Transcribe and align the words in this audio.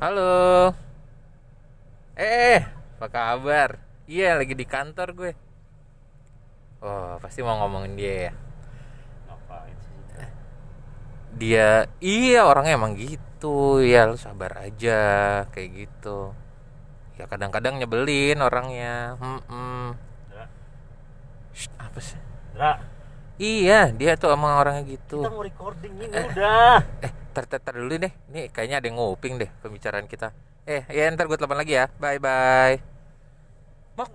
Halo. 0.00 0.72
Eh, 2.16 2.64
apa 2.96 3.06
kabar? 3.12 3.76
Iya, 4.08 4.40
lagi 4.40 4.56
di 4.56 4.64
kantor 4.64 5.08
gue. 5.12 5.32
Oh, 6.80 7.20
pasti 7.20 7.44
mau 7.44 7.60
ngomongin 7.60 8.00
dia 8.00 8.14
ya. 8.24 8.32
Ngapain 9.28 9.76
sih? 9.84 9.92
Dia, 11.36 11.84
iya 12.00 12.48
orangnya 12.48 12.80
emang 12.80 12.96
gitu. 12.96 13.84
Ya, 13.84 14.08
lu 14.08 14.16
sabar 14.16 14.64
aja, 14.64 15.44
kayak 15.52 15.68
gitu. 15.84 16.32
Ya 17.20 17.28
kadang-kadang 17.28 17.76
nyebelin 17.76 18.40
orangnya. 18.40 19.20
Hmm, 19.20 19.92
Dra, 20.32 20.48
apa 21.76 21.98
sih? 22.00 22.16
Dra, 22.56 22.80
Iya, 23.36 23.92
dia 23.92 24.16
tuh 24.16 24.32
emang 24.32 24.64
orangnya 24.64 24.96
gitu. 24.96 25.20
kita 25.20 25.28
mau 25.28 25.44
recording 25.44 25.92
ini 25.92 26.08
udah. 26.08 26.80
Eh, 27.04 27.12
tar, 27.30 27.46
tar, 27.46 27.62
tar 27.62 27.74
dulu 27.78 27.94
deh. 27.96 28.12
Nih 28.34 28.50
kayaknya 28.50 28.82
ada 28.82 28.86
yang 28.90 28.98
nguping 28.98 29.38
deh 29.38 29.50
pembicaraan 29.62 30.04
kita. 30.10 30.34
Eh, 30.68 30.84
ya 30.92 31.08
ntar 31.14 31.26
gue 31.30 31.38
telepon 31.38 31.58
lagi 31.58 31.78
ya. 31.78 31.86
Bye 31.96 32.20
bye. 32.20 32.76
Mak, 33.96 34.10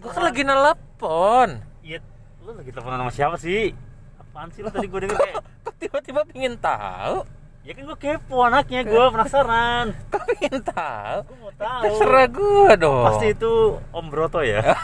gue 0.00 0.10
kan 0.10 0.22
lagi 0.24 0.42
nelpon. 0.46 1.60
Iya, 1.84 1.98
lu 2.40 2.56
lagi 2.56 2.70
teleponan 2.72 3.04
sama 3.04 3.12
siapa 3.12 3.36
sih? 3.36 3.76
Apaan 4.16 4.48
sih 4.50 4.64
lu 4.64 4.70
tadi 4.72 4.86
gue 4.88 5.00
denger 5.04 5.18
kayak 5.26 5.44
tiba-tiba 5.78 6.20
pingin 6.24 6.56
tahu? 6.56 7.22
Ya 7.64 7.72
kan 7.72 7.82
gue 7.88 7.96
kepo 7.96 8.44
anaknya, 8.44 8.84
gue 8.84 9.04
penasaran 9.08 9.96
Kok 10.12 10.22
pingin 10.36 10.60
tahu? 10.60 11.18
Gue 11.24 11.36
mau 11.40 11.52
tahu 11.56 11.82
Terserah 11.88 12.26
gue 12.28 12.72
dong. 12.76 13.06
Pasti 13.08 13.26
itu 13.32 13.54
Om 13.88 14.06
Broto 14.12 14.40
ya? 14.44 14.60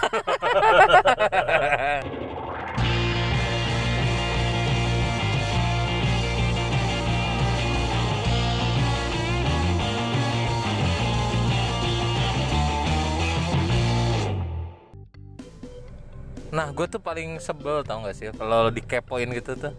Nah, 16.50 16.70
gue 16.74 16.86
tuh 16.90 16.98
paling 16.98 17.38
sebel 17.38 17.86
tau 17.86 18.02
gak 18.02 18.16
sih 18.18 18.26
kalau 18.34 18.70
dikepoin 18.70 19.30
gitu 19.34 19.54
tuh. 19.54 19.74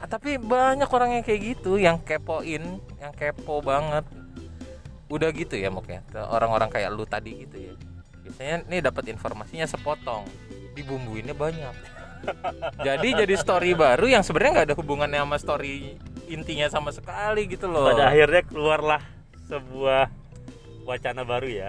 Ah, 0.00 0.08
tapi 0.08 0.36
banyak 0.36 0.84
orang 0.84 1.16
yang 1.16 1.24
kayak 1.24 1.40
gitu, 1.56 1.80
yang 1.80 1.96
kepoin, 1.96 2.80
yang 3.00 3.12
kepo 3.16 3.64
banget. 3.64 4.04
Udah 5.08 5.32
gitu 5.32 5.56
ya 5.56 5.72
mungkin 5.72 6.04
orang-orang 6.12 6.68
kayak 6.68 6.92
lu 6.92 7.08
tadi 7.08 7.48
gitu 7.48 7.56
ya. 7.56 7.72
Biasanya 8.24 8.56
nih 8.68 8.80
dapat 8.84 9.08
informasinya 9.08 9.64
sepotong, 9.64 10.28
dibumbuinnya 10.76 11.32
banyak. 11.32 11.72
jadi 12.80 13.24
jadi 13.24 13.34
story 13.36 13.76
baru 13.76 14.08
yang 14.08 14.24
sebenarnya 14.24 14.52
nggak 14.60 14.68
ada 14.72 14.76
hubungannya 14.80 15.20
sama 15.20 15.36
story 15.36 16.00
intinya 16.28 16.68
sama 16.72 16.92
sekali 16.92 17.48
gitu 17.48 17.68
loh. 17.68 17.92
Pada 17.92 18.12
akhirnya 18.12 18.42
keluarlah 18.48 19.02
sebuah 19.48 20.08
wacana 20.88 21.24
baru 21.24 21.48
ya 21.48 21.68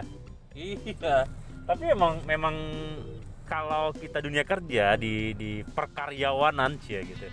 Iya. 0.56 1.28
Tapi 1.68 1.84
emang 1.92 2.24
memang 2.24 2.56
kalau 3.46 3.94
kita 3.94 4.20
dunia 4.20 4.44
kerja 4.44 4.98
di 4.98 5.38
di 5.38 5.62
perkaryawanan 5.62 6.82
sih 6.84 6.98
ya 6.98 7.02
gitu. 7.06 7.26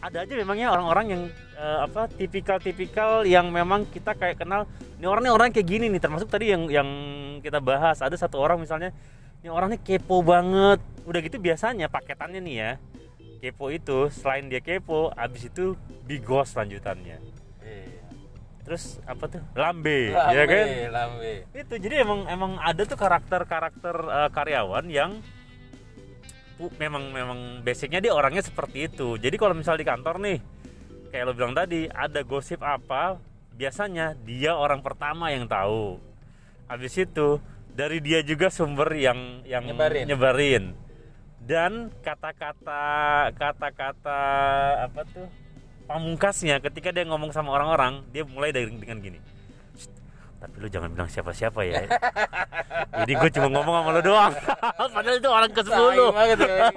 Ada 0.00 0.24
aja 0.24 0.32
memangnya 0.36 0.72
orang-orang 0.72 1.06
yang 1.12 1.22
eh, 1.56 1.78
apa 1.84 2.08
tipikal-tipikal 2.10 3.24
yang 3.24 3.48
memang 3.52 3.88
kita 3.88 4.16
kayak 4.16 4.40
kenal 4.40 4.64
ini 4.98 5.06
orangnya 5.06 5.32
orang 5.32 5.54
kayak 5.54 5.68
gini 5.68 5.86
nih. 5.88 6.00
Termasuk 6.02 6.28
tadi 6.28 6.52
yang 6.52 6.68
yang 6.68 6.88
kita 7.40 7.62
bahas 7.62 8.02
ada 8.02 8.16
satu 8.16 8.40
orang 8.40 8.60
misalnya 8.60 8.92
ini 9.40 9.48
orangnya 9.48 9.78
kepo 9.80 10.20
banget. 10.20 10.82
Udah 11.06 11.20
gitu 11.22 11.40
biasanya 11.40 11.88
paketannya 11.88 12.40
nih 12.44 12.56
ya 12.56 12.72
kepo 13.40 13.72
itu 13.72 14.12
selain 14.12 14.52
dia 14.52 14.60
kepo 14.60 15.08
abis 15.16 15.48
itu 15.48 15.72
bigos 16.04 16.52
lanjutannya. 16.52 17.40
Terus 18.60 19.00
apa 19.08 19.24
tuh? 19.26 19.42
Lambe, 19.56 20.12
ya 20.12 20.44
kan? 20.46 20.66
Lambe. 20.94 21.32
itu 21.50 21.74
jadi 21.80 22.04
emang 22.06 22.28
emang 22.28 22.54
ada 22.60 22.84
tuh 22.86 22.94
karakter 22.94 23.42
karakter 23.48 23.96
eh, 23.98 24.30
karyawan 24.30 24.86
yang 24.86 25.18
memang 26.76 27.08
memang 27.08 27.38
basicnya 27.64 28.04
dia 28.04 28.12
orangnya 28.12 28.44
seperti 28.44 28.92
itu 28.92 29.16
jadi 29.16 29.32
kalau 29.40 29.56
misal 29.56 29.80
di 29.80 29.86
kantor 29.88 30.20
nih 30.20 30.38
kayak 31.10 31.24
lo 31.24 31.32
bilang 31.32 31.56
tadi 31.56 31.88
ada 31.88 32.20
gosip 32.20 32.60
apa 32.60 33.16
biasanya 33.56 34.12
dia 34.24 34.54
orang 34.54 34.84
pertama 34.84 35.32
yang 35.32 35.48
tahu 35.48 35.96
habis 36.68 36.94
itu 37.00 37.40
dari 37.72 37.98
dia 38.04 38.20
juga 38.20 38.52
sumber 38.52 38.92
yang 38.94 39.42
yang 39.48 39.64
Nyebarin. 39.64 40.04
nyebarin. 40.06 40.64
dan 41.40 41.88
kata-kata 42.04 42.84
kata-kata 43.34 44.20
apa 44.86 45.00
tuh 45.08 45.26
pamungkasnya 45.88 46.60
ketika 46.60 46.92
dia 46.94 47.08
ngomong 47.08 47.32
sama 47.34 47.50
orang-orang 47.56 48.04
dia 48.12 48.22
mulai 48.22 48.52
dari 48.54 48.68
dengan 48.70 49.00
gini 49.00 49.18
"Shh, 49.18 49.39
tapi 50.40 50.56
lu 50.56 50.68
jangan 50.72 50.88
bilang 50.88 51.12
siapa-siapa 51.12 51.60
ya 51.68 51.84
jadi 53.04 53.12
gue 53.12 53.30
cuma 53.36 53.48
ngomong 53.52 53.74
sama 53.84 53.90
lu 53.92 54.02
doang 54.02 54.32
padahal 54.96 55.16
itu 55.20 55.28
orang 55.30 55.50
ke 55.52 55.62
sepuluh 55.62 56.10
ya. 56.16 56.68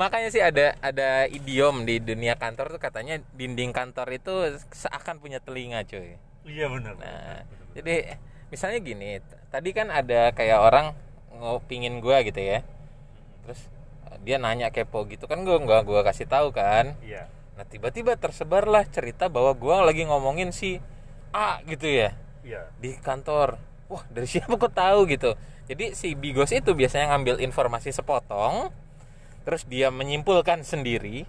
Makanya 0.00 0.28
sih 0.32 0.42
ada 0.42 0.74
ada 0.80 1.28
idiom 1.30 1.86
di 1.86 2.00
dunia 2.02 2.34
kantor 2.34 2.76
tuh 2.76 2.80
katanya 2.82 3.20
dinding 3.36 3.70
kantor 3.70 4.08
itu 4.10 4.34
seakan 4.74 5.20
punya 5.22 5.38
telinga, 5.38 5.84
cuy. 5.86 6.18
iya 6.44 6.66
benar 6.68 6.94
Nah, 7.00 7.40
jadi 7.72 8.18
misalnya 8.52 8.78
gini, 8.84 9.10
tadi 9.48 9.70
kan 9.72 9.88
ada 9.88 10.34
kayak 10.36 10.60
orang 10.60 10.86
ngopingin 11.34 12.02
gua 12.04 12.20
gitu 12.26 12.40
ya. 12.40 12.60
Terus 13.46 13.60
eh, 14.10 14.18
dia 14.26 14.36
nanya 14.36 14.68
kepo 14.74 15.06
gitu 15.08 15.24
kan 15.30 15.42
gua 15.46 15.60
gua 15.62 15.80
gua 15.86 16.00
kasih 16.04 16.28
tahu 16.28 16.50
kan. 16.52 16.96
iya 17.04 17.28
Nah, 17.54 17.62
tiba-tiba 17.62 18.18
tersebarlah 18.18 18.82
cerita 18.90 19.30
bahwa 19.30 19.54
gua 19.54 19.86
lagi 19.86 20.02
ngomongin 20.02 20.50
si 20.50 20.82
A 21.34 21.58
gitu 21.66 21.90
ya 21.90 22.14
iya 22.46 22.70
di 22.78 22.94
kantor. 22.94 23.58
Wah, 23.90 24.04
dari 24.08 24.24
siapa 24.30 24.54
kok 24.54 24.72
tahu 24.72 25.04
gitu. 25.10 25.34
Jadi 25.66 25.92
si 25.92 26.14
Bigos 26.14 26.52
itu 26.54 26.72
biasanya 26.72 27.12
ngambil 27.12 27.42
informasi 27.42 27.90
sepotong 27.90 28.70
terus 29.44 29.66
dia 29.68 29.90
menyimpulkan 29.92 30.62
sendiri. 30.64 31.26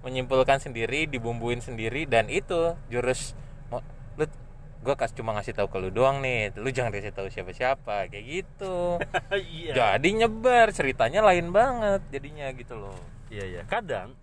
Menyimpulkan 0.00 0.56
sendiri, 0.64 1.04
dibumbuin 1.04 1.60
sendiri 1.60 2.08
dan 2.08 2.32
itu 2.32 2.72
jurus 2.88 3.36
lu 4.16 4.24
gua 4.80 4.96
kas 4.96 5.12
cuma 5.12 5.36
ngasih 5.36 5.52
tahu 5.52 5.68
ke 5.68 5.76
lu 5.76 5.90
doang 5.92 6.24
nih. 6.24 6.56
Lu 6.56 6.72
jangan 6.72 6.88
kasih 6.94 7.12
tahu 7.12 7.28
siapa-siapa 7.28 8.08
kayak 8.08 8.24
gitu. 8.24 8.96
iya 9.60 9.72
Jadi 9.76 10.08
nyebar 10.24 10.72
ceritanya 10.72 11.20
lain 11.20 11.52
banget 11.52 12.00
jadinya 12.08 12.48
gitu 12.56 12.78
loh. 12.78 12.96
iya 13.30 13.44
iya 13.46 13.62
kadang 13.68 14.16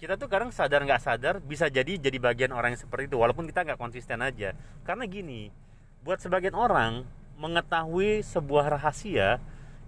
kita 0.00 0.16
tuh 0.16 0.32
kadang 0.32 0.48
sadar 0.48 0.80
nggak 0.80 1.02
sadar 1.04 1.34
bisa 1.44 1.68
jadi 1.68 2.00
jadi 2.00 2.16
bagian 2.16 2.56
orang 2.56 2.72
yang 2.72 2.80
seperti 2.80 3.12
itu 3.12 3.20
walaupun 3.20 3.44
kita 3.44 3.68
nggak 3.68 3.76
konsisten 3.76 4.24
aja 4.24 4.56
karena 4.82 5.04
gini 5.04 5.52
buat 6.00 6.16
sebagian 6.18 6.56
orang 6.56 7.04
mengetahui 7.36 8.24
sebuah 8.24 8.80
rahasia 8.80 9.36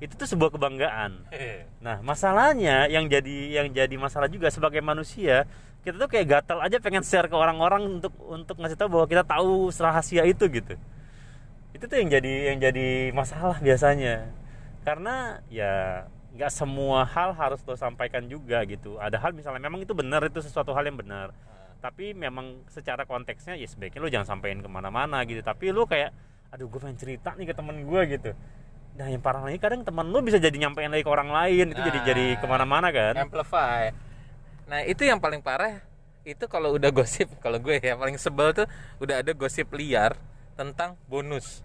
itu 0.05 0.13
tuh 0.13 0.29
sebuah 0.29 0.53
kebanggaan 0.53 1.17
Nah, 1.83 1.99
masalahnya 1.99 2.87
yang 2.87 3.11
jadi 3.11 3.59
yang 3.59 3.67
jadi 3.75 3.91
masalah 3.99 4.31
juga 4.31 4.47
sebagai 4.55 4.79
manusia, 4.79 5.51
kita 5.83 5.99
tuh 5.99 6.07
kayak 6.07 6.27
gatal 6.31 6.63
aja 6.63 6.79
pengen 6.79 7.03
share 7.03 7.27
ke 7.27 7.35
orang-orang 7.35 7.99
untuk 7.99 8.15
untuk 8.31 8.55
ngasih 8.63 8.79
tahu 8.79 8.89
bahwa 8.95 9.07
kita 9.11 9.27
tahu 9.27 9.75
rahasia 9.75 10.23
itu 10.23 10.47
gitu. 10.47 10.79
Itu 11.75 11.85
tuh 11.91 11.99
yang 11.99 12.07
jadi 12.07 12.55
yang 12.55 12.59
jadi 12.63 13.11
masalah 13.11 13.59
biasanya. 13.59 14.31
Karena 14.87 15.43
ya 15.51 16.07
nggak 16.33 16.49
semua 16.53 17.05
hal 17.05 17.37
harus 17.37 17.61
lo 17.69 17.77
sampaikan 17.77 18.25
juga 18.25 18.65
gitu. 18.65 18.97
Ada 18.97 19.21
hal 19.21 19.37
misalnya 19.37 19.61
memang 19.61 19.85
itu 19.85 19.93
benar 19.93 20.25
itu 20.25 20.41
sesuatu 20.41 20.73
hal 20.73 20.85
yang 20.89 20.97
benar. 20.97 21.31
Tapi 21.83 22.15
memang 22.15 22.63
secara 22.71 23.05
konteksnya 23.05 23.59
ya 23.59 23.69
sebaiknya 23.69 24.01
lo 24.01 24.09
jangan 24.09 24.39
sampaikan 24.39 24.65
ke 24.65 24.71
mana-mana 24.71 25.21
gitu. 25.29 25.43
Tapi 25.43 25.75
lo 25.75 25.85
kayak, 25.85 26.11
aduh 26.49 26.71
gue 26.71 26.81
pengen 26.81 26.97
cerita 26.97 27.35
nih 27.37 27.53
ke 27.53 27.55
temen 27.55 27.85
gue 27.85 28.01
gitu. 28.17 28.31
Nah 28.93 29.09
yang 29.09 29.25
parah 29.25 29.41
lagi 29.45 29.57
kadang 29.57 29.85
teman 29.85 30.09
lu 30.09 30.21
bisa 30.21 30.37
jadi 30.37 30.53
nyampein 30.53 30.93
lagi 30.93 31.01
ke 31.01 31.09
orang 31.09 31.33
lain 31.33 31.73
itu 31.73 31.81
jadi 31.81 31.99
Nah. 32.01 32.07
jadi 32.07 32.27
ke 32.37 32.47
mana-mana 32.47 32.89
kan? 32.93 33.15
amplify 33.17 33.89
nah 34.63 34.81
itu 34.85 35.05
yang 35.05 35.19
paling 35.21 35.43
parah 35.43 35.83
itu 36.23 36.45
kalau 36.47 36.77
udah 36.79 36.89
gosip 36.89 37.29
kalau 37.45 37.59
gue 37.59 37.77
ya 37.77 37.99
paling 37.99 38.17
sebel 38.17 38.55
tuh 38.55 38.67
udah 39.01 39.21
ada 39.21 39.33
gosip 39.35 39.69
liar 39.75 40.17
tentang 40.55 40.95
bonus 41.11 41.61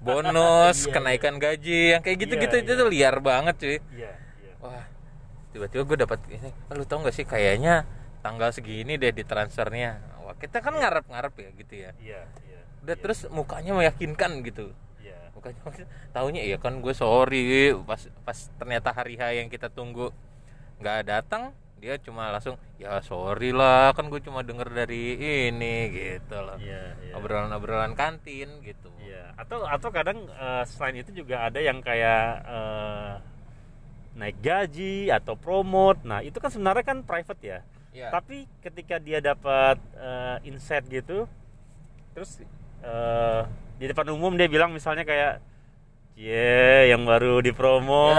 bonus 0.00 0.84
Iya, 0.84 0.92
kenaikan 0.92 1.34
gaji 1.36 1.80
yang 1.94 2.02
kayak 2.02 2.18
gitu-gitu 2.20 2.54
Iya, 2.56 2.62
itu 2.62 2.72
iya. 2.74 2.80
tuh 2.80 2.88
liar 2.88 3.16
banget 3.20 3.54
cuy 3.58 3.68
Iya, 3.70 4.12
iya. 4.42 4.52
wah 4.60 4.84
tiba-tiba 5.50 5.82
gue 5.82 5.98
dapat 5.98 6.18
ini 6.30 6.50
"Ah, 6.68 6.74
lu 6.74 6.84
tau 6.86 7.02
gak 7.02 7.14
sih 7.14 7.26
kayaknya 7.26 7.82
tanggal 8.20 8.52
segini 8.52 8.94
deh 8.96 9.10
di 9.10 9.24
transfernya 9.24 9.98
wah 10.22 10.36
kita 10.36 10.60
kan 10.60 10.76
ngarep-ngarep 10.76 11.34
ya 11.36 11.48
gitu 11.56 11.74
ya 11.74 11.90
Iya, 11.98 12.20
iya. 12.46 12.60
udah 12.82 12.96
iya, 12.96 13.02
terus 13.02 13.26
mukanya 13.28 13.72
meyakinkan 13.74 14.42
gitu 14.46 14.70
Iya. 15.00 15.16
Bukannya 15.34 15.60
tahunya 16.12 16.42
iya 16.44 16.56
kan 16.60 16.78
gue 16.78 16.92
sorry 16.92 17.72
pas 17.82 18.02
pas 18.22 18.38
ternyata 18.60 18.92
hari 18.92 19.16
H 19.16 19.22
yang 19.34 19.48
kita 19.48 19.72
tunggu 19.72 20.12
nggak 20.80 21.00
datang 21.08 21.52
dia 21.80 21.96
cuma 21.96 22.28
langsung 22.28 22.60
ya 22.76 23.00
sorry 23.00 23.56
lah 23.56 23.96
kan 23.96 24.12
gue 24.12 24.20
cuma 24.20 24.44
denger 24.44 24.68
dari 24.68 25.16
ini 25.48 25.88
gitu 25.88 26.36
loh 26.36 26.60
Iya, 26.60 26.92
iya. 27.00 27.12
obrolan-obrolan 27.16 27.96
kantin 27.96 28.60
gitu 28.60 28.92
Iya. 29.00 29.32
Atau 29.40 29.64
atau 29.64 29.88
kadang 29.88 30.28
eh, 30.28 30.64
selain 30.68 31.00
itu 31.00 31.10
juga 31.10 31.48
ada 31.48 31.58
yang 31.58 31.80
kayak 31.80 32.24
eh, 32.44 33.12
naik 34.20 34.38
gaji 34.42 35.08
atau 35.08 35.34
promote. 35.38 36.02
Nah, 36.04 36.20
itu 36.20 36.36
kan 36.36 36.50
sebenarnya 36.52 36.84
kan 36.84 36.98
private 37.02 37.40
ya. 37.42 37.58
Iya. 37.90 38.08
Tapi 38.12 38.46
ketika 38.62 39.00
dia 39.02 39.18
dapat 39.18 39.80
eh, 39.96 40.36
insight 40.46 40.86
gitu, 40.86 41.26
terus 42.14 42.38
eh, 42.84 43.42
di 43.80 43.88
depan 43.88 44.12
umum 44.12 44.36
dia 44.36 44.46
bilang 44.46 44.70
misalnya 44.70 45.02
kayak 45.02 45.40
Cie, 46.20 46.92
yang 46.92 47.08
baru 47.08 47.40
dipromo. 47.40 48.12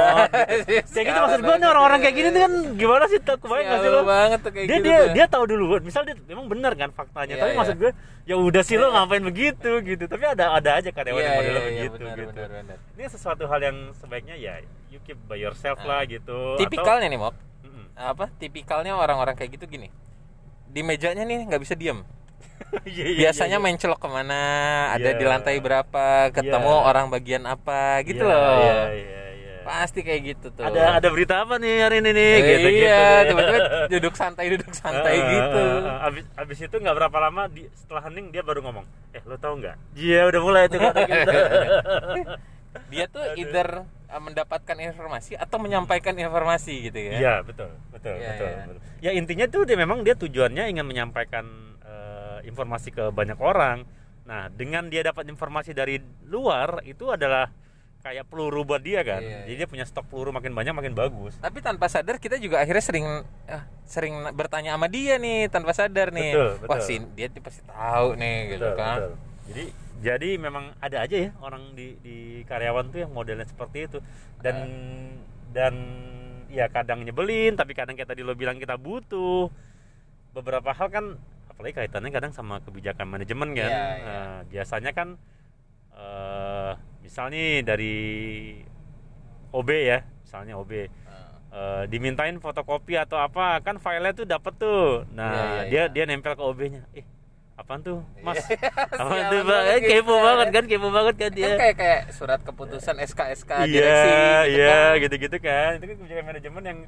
kayak 0.90 1.06
gitu 1.06 1.20
maksud 1.22 1.42
gue 1.46 1.56
nih 1.62 1.68
orang-orang 1.70 2.00
kayak 2.02 2.16
gini 2.18 2.28
tuh 2.34 2.42
kan 2.42 2.54
gimana 2.74 3.04
sih 3.06 3.20
tuh 3.22 3.38
kebayang 3.38 3.68
gak 3.70 3.78
sih 3.78 3.90
lo? 3.94 4.02
banget 4.02 4.40
tuh 4.42 4.52
kayak 4.52 4.66
dia 4.66 4.74
gitu 4.74 4.86
dia 4.90 4.98
tuh. 4.98 5.14
dia 5.14 5.26
tahu 5.30 5.44
dulu 5.46 5.64
misal 5.86 6.02
dia 6.02 6.18
memang 6.26 6.50
benar 6.50 6.74
kan 6.74 6.90
faktanya 6.90 7.38
Iya, 7.38 7.42
tapi 7.46 7.52
iya. 7.54 7.60
maksud 7.62 7.76
gue 7.78 7.92
ya 8.26 8.36
udah 8.42 8.64
sih 8.66 8.78
lo 8.82 8.90
ngapain 8.90 9.22
begitu 9.22 9.72
gitu 9.86 10.04
tapi 10.10 10.24
ada 10.26 10.58
ada 10.58 10.82
aja 10.82 10.90
Iya, 11.22 11.30
yang 11.30 11.36
modelnya 11.38 11.54
iya, 11.54 11.62
iya, 11.62 11.70
begitu 11.78 12.02
benar, 12.02 12.18
gitu 12.18 12.42
benar, 12.42 12.50
benar. 12.66 12.78
ini 12.98 13.06
sesuatu 13.06 13.44
hal 13.46 13.60
yang 13.62 13.78
sebaiknya 13.94 14.34
ya 14.34 14.54
you 14.90 14.98
keep 15.06 15.22
by 15.30 15.38
yourself 15.38 15.78
lah 15.86 16.02
gitu 16.04 16.58
Tipikalnya 16.58 17.06
nih, 17.06 17.22
Mok. 17.22 17.32
atau, 17.32 17.70
Mm-mm. 17.70 17.86
Apa? 17.96 18.26
Tipikalnya 18.36 18.98
orang-orang 18.98 19.38
kayak 19.38 19.56
gitu 19.56 19.70
gini. 19.70 19.88
Di 20.68 20.82
mejanya 20.82 21.22
nih 21.22 21.48
nggak 21.48 21.62
bisa 21.62 21.78
diem. 21.78 22.02
Iya, 22.88 23.06
iya, 23.08 23.18
Biasanya 23.28 23.58
iya, 23.58 23.64
main 23.64 23.78
celok 23.78 24.00
ke 24.00 24.10
mana, 24.10 24.42
ada 24.92 25.10
di 25.12 25.24
lantai 25.24 25.58
berapa, 25.58 26.30
ketemu 26.30 26.74
orang 26.82 27.08
bagian 27.08 27.44
apa, 27.46 28.02
gitu 28.04 28.24
loh. 28.24 28.90
Pasti 29.62 30.02
kayak 30.02 30.22
gitu 30.26 30.48
tuh. 30.52 30.66
ada 30.66 30.98
ada 30.98 31.08
berita 31.14 31.46
apa 31.46 31.62
nih 31.62 31.86
hari 31.86 32.02
ini 32.02 32.12
nih 32.12 32.32
Eh, 32.34 32.40
gitu 32.42 32.58
gitu 32.68 32.82
iya, 32.82 32.98
deh. 32.98 33.18
tiba-tiba 33.30 33.60
duduk 33.94 34.14
santai, 34.18 34.46
duduk 34.50 34.74
santai 34.74 35.16
gitu. 35.22 35.64
abis 36.02 36.26
abis 36.34 36.58
itu 36.66 36.76
nggak 36.76 36.96
berapa 36.98 37.18
lama 37.22 37.46
di, 37.46 37.70
setelah 37.78 38.10
hening 38.10 38.34
dia 38.34 38.42
baru 38.42 38.66
ngomong 38.66 38.84
eh 39.14 39.22
lo 39.22 39.38
tau 39.38 39.54
nggak 39.54 39.78
iya 39.94 40.26
udah 40.26 40.42
mulai 40.42 40.66
gitu 40.66 40.82
Dia 42.88 43.06
tuh 43.06 43.24
either 43.36 43.84
uh, 44.08 44.22
mendapatkan 44.24 44.76
informasi 44.80 45.36
atau 45.36 45.60
menyampaikan 45.60 46.16
informasi 46.16 46.88
gitu 46.88 47.00
ya. 47.04 47.14
Iya 47.20 47.34
betul 47.44 47.68
betul 47.92 48.16
Iya, 48.16 48.28
betul, 48.32 48.48
iya. 48.48 48.64
betul. 48.64 48.78
Ya 49.04 49.12
intinya 49.12 49.46
tuh 49.46 49.62
dia 49.68 49.76
memang 49.76 50.04
dia 50.04 50.16
tujuannya 50.16 50.72
ingin 50.72 50.88
menyampaikan 50.88 51.44
eh, 51.44 51.71
informasi 52.44 52.90
ke 52.90 53.10
banyak 53.10 53.38
orang. 53.38 53.84
Nah 54.26 54.48
dengan 54.48 54.88
dia 54.88 55.02
dapat 55.02 55.26
informasi 55.28 55.72
dari 55.72 55.98
luar 56.26 56.82
itu 56.84 57.10
adalah 57.10 57.50
kayak 58.02 58.26
peluru 58.26 58.66
buat 58.66 58.82
dia 58.82 59.06
kan. 59.06 59.22
Iya, 59.22 59.46
Jadi 59.46 59.56
dia 59.56 59.68
punya 59.70 59.86
stok 59.86 60.10
peluru 60.10 60.34
makin 60.34 60.52
banyak 60.52 60.74
makin 60.74 60.94
bagus. 60.94 61.38
Tapi 61.38 61.62
tanpa 61.62 61.86
sadar 61.86 62.18
kita 62.18 62.42
juga 62.42 62.58
akhirnya 62.58 62.82
sering 62.82 63.06
ah, 63.46 63.64
sering 63.86 64.14
bertanya 64.34 64.74
sama 64.74 64.90
dia 64.90 65.22
nih 65.22 65.50
tanpa 65.54 65.70
sadar 65.72 66.10
nih. 66.10 66.34
Betul, 66.34 66.50
Wah 66.66 66.78
betul. 66.82 66.88
sih 66.90 66.98
dia 67.14 67.28
pasti 67.38 67.62
tahu 67.64 68.08
nih 68.18 68.38
gitu 68.58 68.66
Betul, 68.66 68.78
kan. 68.78 68.98
betul. 68.98 69.14
Jadi 69.52 69.66
jadi 70.02 70.30
memang 70.42 70.66
ada 70.82 70.98
aja 71.06 71.14
ya 71.14 71.30
orang 71.46 71.78
di 71.78 71.94
di 72.02 72.18
karyawan 72.50 72.90
tuh 72.90 73.06
yang 73.06 73.14
modelnya 73.14 73.46
seperti 73.46 73.86
itu 73.86 73.98
dan 74.42 74.56
Ah. 74.58 74.66
dan 75.54 75.74
ya 76.50 76.66
kadang 76.68 77.06
nyebelin 77.06 77.54
tapi 77.54 77.78
kadang 77.78 77.94
kayak 77.94 78.10
tadi 78.10 78.26
lo 78.26 78.34
bilang 78.34 78.58
kita 78.58 78.76
butuh 78.76 79.48
beberapa 80.34 80.74
hal 80.74 80.90
kan 80.90 81.06
apalagi 81.62 81.78
kaitannya 81.78 82.10
kadang 82.10 82.34
sama 82.34 82.58
kebijakan 82.60 83.06
manajemen 83.08 83.54
kan 83.54 83.70
Iya, 83.70 83.86
iya. 83.94 84.02
Nah, 84.02 84.38
biasanya 84.50 84.92
kan 84.92 85.08
eh 85.94 86.72
misal 87.00 87.30
nih 87.30 87.62
dari 87.62 87.96
OB 89.52 89.70
ya 89.70 90.02
misalnya 90.20 90.58
OB 90.58 90.72
Ah. 90.74 91.38
eh, 91.52 91.84
dimintain 91.86 92.34
fotokopi 92.36 92.98
atau 92.98 93.16
apa 93.16 93.62
kan 93.62 93.78
filenya 93.78 94.10
tuh 94.12 94.26
dapat 94.26 94.54
tuh 94.58 95.06
nah 95.12 95.30
Iya, 95.30 95.46
iya, 95.46 95.62
dia 95.70 95.78
iya. 95.78 95.86
dia 95.88 96.04
nempel 96.08 96.34
ke 96.34 96.42
OB-nya 96.42 96.82
eh 96.92 97.06
apaan 97.54 97.86
tuh 97.86 98.02
mas 98.18 98.42
Iya. 98.50 98.58
apaan 98.90 99.06
Sialan 99.14 99.30
tuh 99.30 99.42
bang 99.46 99.62
eh, 99.64 99.78
gitu 99.78 99.90
kepo 99.94 100.14
ya. 100.16 100.22
banget 100.26 100.48
kan 100.50 100.64
kepo 100.66 100.88
banget 100.90 101.16
kan 101.16 101.32
dia 101.32 101.46
Kan 101.46 101.58
kayak 101.60 101.76
kayak 101.78 102.02
surat 102.10 102.40
keputusan 102.42 102.96
SK 102.98 103.20
SK 103.38 103.52
iya 103.54 103.68
direksi 103.68 104.10
gitu 104.10 104.58
iya 104.58 104.74
kan. 104.74 104.94
gitu-gitu 104.98 105.38
kan 105.40 105.70
itu 105.78 105.86
kan 105.86 105.96
kebijakan 106.00 106.26
manajemen 106.26 106.64
yang 106.66 106.80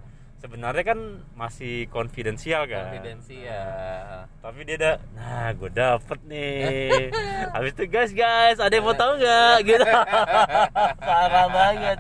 sebenarnya 0.44 0.84
kan 0.84 1.00
masih 1.34 1.88
konfidensial 1.88 2.68
kan 2.68 2.92
Konfidensial. 2.92 4.28
tapi 4.44 4.60
dia 4.68 4.76
ada 4.76 4.92
nah 5.16 5.48
gue 5.50 5.72
dapet 5.72 6.20
nih 6.28 7.08
habis 7.56 7.72
itu 7.74 7.84
guys 7.88 8.12
guys 8.12 8.60
ada 8.60 8.70
yang 8.70 8.84
mau 8.84 8.92
tahu 8.92 9.16
nggak 9.18 9.56
gitu 9.72 9.92
parah 11.00 11.48
banget 11.48 12.00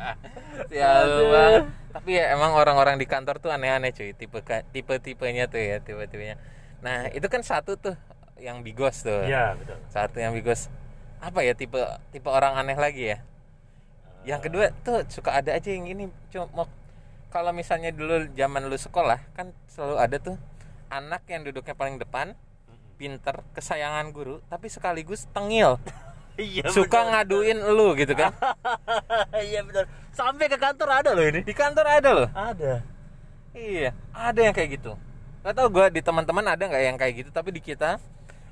Sial 0.70 0.86
Aduh. 1.02 1.28
banget. 1.34 1.64
Tapi 1.94 2.10
ya 2.14 2.34
emang 2.34 2.54
orang-orang 2.54 2.98
di 2.98 3.10
kantor 3.10 3.38
tuh 3.38 3.50
aneh-aneh 3.50 3.90
cuy, 3.90 4.14
tipe 4.14 4.38
tipe 4.70 4.94
tipenya 5.02 5.50
tuh 5.50 5.58
ya, 5.58 5.82
tipe 5.82 5.98
tipenya. 6.06 6.38
Nah, 6.82 7.10
itu 7.10 7.26
kan 7.26 7.42
satu 7.42 7.74
tuh 7.74 7.98
yang 8.38 8.62
bigos 8.62 9.02
tuh. 9.02 9.26
iya 9.26 9.58
betul 9.58 9.78
Satu 9.90 10.18
yang 10.18 10.34
bigos. 10.34 10.70
Apa 11.22 11.42
ya 11.42 11.58
tipe 11.58 11.82
tipe 12.10 12.30
orang 12.30 12.54
aneh 12.54 12.78
lagi 12.78 13.14
ya? 13.14 13.18
Yang 14.26 14.42
kedua 14.46 14.66
tuh 14.82 15.02
suka 15.10 15.42
ada 15.42 15.58
aja 15.58 15.70
yang 15.74 15.90
ini 15.90 16.10
cuma 16.30 16.70
kalau 17.34 17.50
misalnya 17.50 17.90
dulu 17.90 18.30
zaman 18.38 18.70
lu 18.70 18.78
sekolah 18.78 19.18
kan 19.34 19.50
selalu 19.66 19.98
ada 19.98 20.18
tuh 20.22 20.38
anak 20.94 21.26
yang 21.26 21.42
duduknya 21.42 21.74
paling 21.74 21.98
depan, 21.98 22.38
pinter, 23.02 23.42
kesayangan 23.58 24.14
guru, 24.14 24.38
tapi 24.46 24.70
sekaligus 24.70 25.26
tengil. 25.34 25.82
iya 26.38 26.70
suka 26.70 27.10
ngaduin 27.10 27.58
lu 27.74 27.98
gitu 27.98 28.14
kan. 28.14 28.38
iya 29.50 29.66
betul 29.66 29.90
sampai 30.14 30.46
ke 30.46 30.58
kantor 30.62 30.90
ada 31.02 31.10
loh 31.18 31.26
ini 31.26 31.42
Di 31.42 31.54
kantor 31.58 31.86
ada 31.90 32.10
loh. 32.14 32.30
ada 32.38 32.86
Iya, 33.54 33.94
ada 34.14 34.40
yang 34.42 34.54
kayak 34.54 34.82
gitu. 34.82 34.98
Gak 35.46 35.54
tau 35.54 35.70
gue 35.70 35.86
di 35.94 36.02
teman-teman 36.02 36.42
ada 36.42 36.64
nggak 36.66 36.84
yang 36.90 36.98
kayak 36.98 37.14
gitu, 37.22 37.30
tapi 37.30 37.54
di 37.54 37.62
kita 37.62 38.02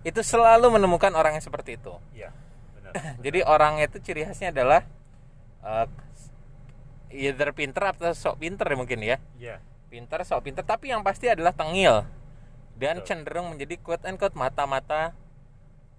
itu 0.06 0.22
selalu 0.22 0.78
menemukan 0.78 1.10
orang 1.14 1.38
yang 1.38 1.46
seperti 1.46 1.78
itu. 1.78 1.94
iya 2.14 2.30
benar 2.74 2.94
Jadi 3.26 3.40
orangnya 3.46 3.86
itu 3.90 3.98
ciri 4.02 4.26
khasnya 4.26 4.54
adalah 4.54 4.82
uh, 5.66 5.86
either 7.14 7.52
pinter 7.52 7.84
atau 7.92 8.12
sok 8.16 8.42
pinter 8.42 8.66
ya 8.68 8.78
mungkin 8.78 9.00
ya. 9.04 9.18
iya 9.38 9.58
Pinter, 9.92 10.24
sok 10.24 10.48
pinter, 10.48 10.64
tapi 10.64 10.88
yang 10.88 11.04
pasti 11.04 11.28
adalah 11.28 11.52
tengil 11.52 12.08
dan 12.80 13.04
Betul. 13.04 13.08
cenderung 13.12 13.48
menjadi 13.52 13.76
quote 13.84 14.08
and 14.08 14.16
quote 14.16 14.40
mata-mata 14.40 15.12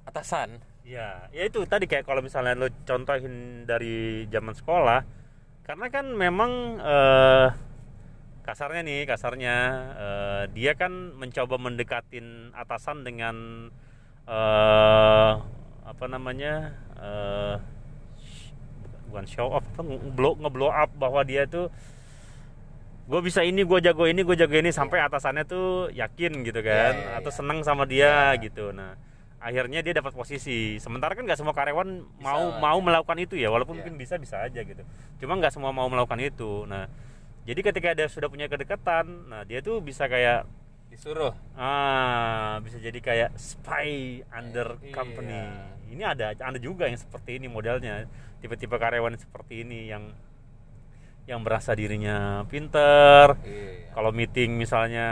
atasan. 0.08 0.64
Ya, 0.82 1.28
ya 1.30 1.46
itu 1.46 1.62
tadi 1.68 1.86
kayak 1.86 2.08
kalau 2.08 2.24
misalnya 2.24 2.58
lo 2.58 2.72
contohin 2.88 3.68
dari 3.68 4.26
zaman 4.32 4.56
sekolah, 4.56 5.04
karena 5.62 5.86
kan 5.92 6.08
memang 6.10 6.80
eh, 6.80 7.48
kasarnya 8.42 8.82
nih, 8.82 9.00
kasarnya 9.06 9.56
eh, 9.94 10.42
dia 10.56 10.72
kan 10.74 10.90
mencoba 11.14 11.60
mendekatin 11.60 12.50
atasan 12.56 13.04
dengan 13.06 13.68
eh 14.22 15.32
apa 15.82 16.04
namanya 16.06 16.72
eh 16.98 17.56
bukan 19.12 19.28
show 19.28 19.52
off, 19.52 19.64
apa 19.68 19.84
ngeblow 19.84 20.40
ngeblow 20.40 20.72
up 20.72 20.88
bahwa 20.96 21.20
dia 21.22 21.44
tuh 21.44 21.68
gue 23.02 23.20
bisa 23.20 23.44
ini, 23.44 23.60
gue 23.60 23.78
jago 23.78 24.08
ini, 24.08 24.22
gue 24.22 24.32
jago 24.32 24.54
ini 24.54 24.72
sampai 24.72 25.04
atasannya 25.04 25.44
tuh 25.44 25.92
yakin 25.92 26.32
gitu 26.42 26.64
kan, 26.64 26.94
Iya, 26.94 27.04
iya, 27.12 27.18
atau 27.20 27.28
iya. 27.28 27.36
seneng 27.36 27.60
sama 27.60 27.84
dia 27.84 28.32
Iya. 28.32 28.40
gitu. 28.40 28.70
Nah, 28.72 28.94
akhirnya 29.36 29.82
dia 29.82 29.92
dapat 29.92 30.14
posisi. 30.14 30.78
Sementara 30.78 31.12
kan 31.12 31.26
nggak 31.26 31.36
semua 31.36 31.52
karyawan 31.52 31.88
mau 32.22 32.42
lah, 32.48 32.62
mau 32.62 32.78
ya. 32.78 32.84
melakukan 32.88 33.18
itu 33.20 33.34
ya, 33.36 33.50
walaupun 33.50 33.76
Iya. 33.76 33.84
mungkin 33.84 33.94
bisa 33.98 34.14
bisa 34.16 34.40
aja 34.40 34.62
gitu. 34.62 34.80
Cuma 35.18 35.36
nggak 35.36 35.52
semua 35.52 35.74
mau 35.74 35.90
melakukan 35.90 36.22
itu. 36.22 36.64
Nah, 36.64 36.86
jadi 37.42 37.60
ketika 37.60 37.92
dia 37.92 38.06
sudah 38.06 38.30
punya 38.30 38.46
kedekatan, 38.46 39.28
nah 39.28 39.42
dia 39.42 39.58
tuh 39.60 39.82
bisa 39.82 40.06
kayak 40.06 40.46
Disuruh. 40.88 41.34
ah 41.58 42.62
bisa 42.62 42.78
jadi 42.78 43.00
kayak 43.02 43.30
spy 43.34 44.22
under 44.30 44.78
Iya. 44.78 44.94
company. 44.94 45.40
Ini 45.90 46.02
ada 46.06 46.32
ada 46.32 46.56
juga 46.56 46.86
yang 46.86 46.96
seperti 46.96 47.36
ini 47.36 47.50
modelnya. 47.50 48.06
Tipe-tipe 48.42 48.74
karyawan 48.74 49.14
seperti 49.14 49.62
ini 49.62 49.86
yang 49.86 50.10
yang 51.22 51.38
merasa 51.46 51.70
dirinya 51.78 52.42
pinter, 52.50 53.38
Iya. 53.46 53.94
kalau 53.94 54.10
meeting 54.10 54.58
misalnya 54.58 55.06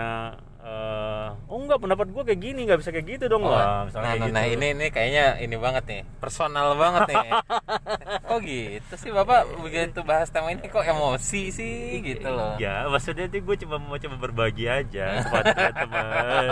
eh, 0.61 1.29
oh 1.49 1.57
enggak 1.57 1.81
pendapat 1.81 2.07
gue 2.09 2.23
kayak 2.23 2.41
gini 2.41 2.61
nggak 2.65 2.79
bisa 2.79 2.91
kayak 2.91 3.07
gitu 3.09 3.25
dong. 3.27 3.43
Oh, 3.43 3.51
Wah, 3.51 3.89
misalnya 3.89 4.05
nah, 4.07 4.15
kayak 4.21 4.31
nah, 4.31 4.45
gitu. 4.45 4.55
ini 4.55 4.67
ini 4.71 4.87
kayaknya 4.89 5.25
ini 5.41 5.57
banget 5.57 5.85
nih, 5.85 6.03
personal 6.19 6.77
banget 6.77 7.09
nih. 7.09 7.29
kok 8.29 8.39
gitu 8.45 8.95
sih 8.95 9.11
Bapak? 9.11 9.41
Begitu 9.59 10.01
bahas 10.03 10.29
tema 10.29 10.53
ini 10.53 10.63
kok 10.63 10.85
emosi 10.85 11.43
sih 11.49 11.77
gitu 12.01 12.29
loh. 12.29 12.55
ya 12.57 12.85
maksudnya 12.87 13.27
tuh 13.27 13.41
gue 13.41 13.57
cuma 13.59 13.77
mau 13.77 13.97
coba 13.97 14.17
berbagi 14.21 14.69
aja 14.69 15.07
kepada 15.25 15.51
teman. 15.73 16.49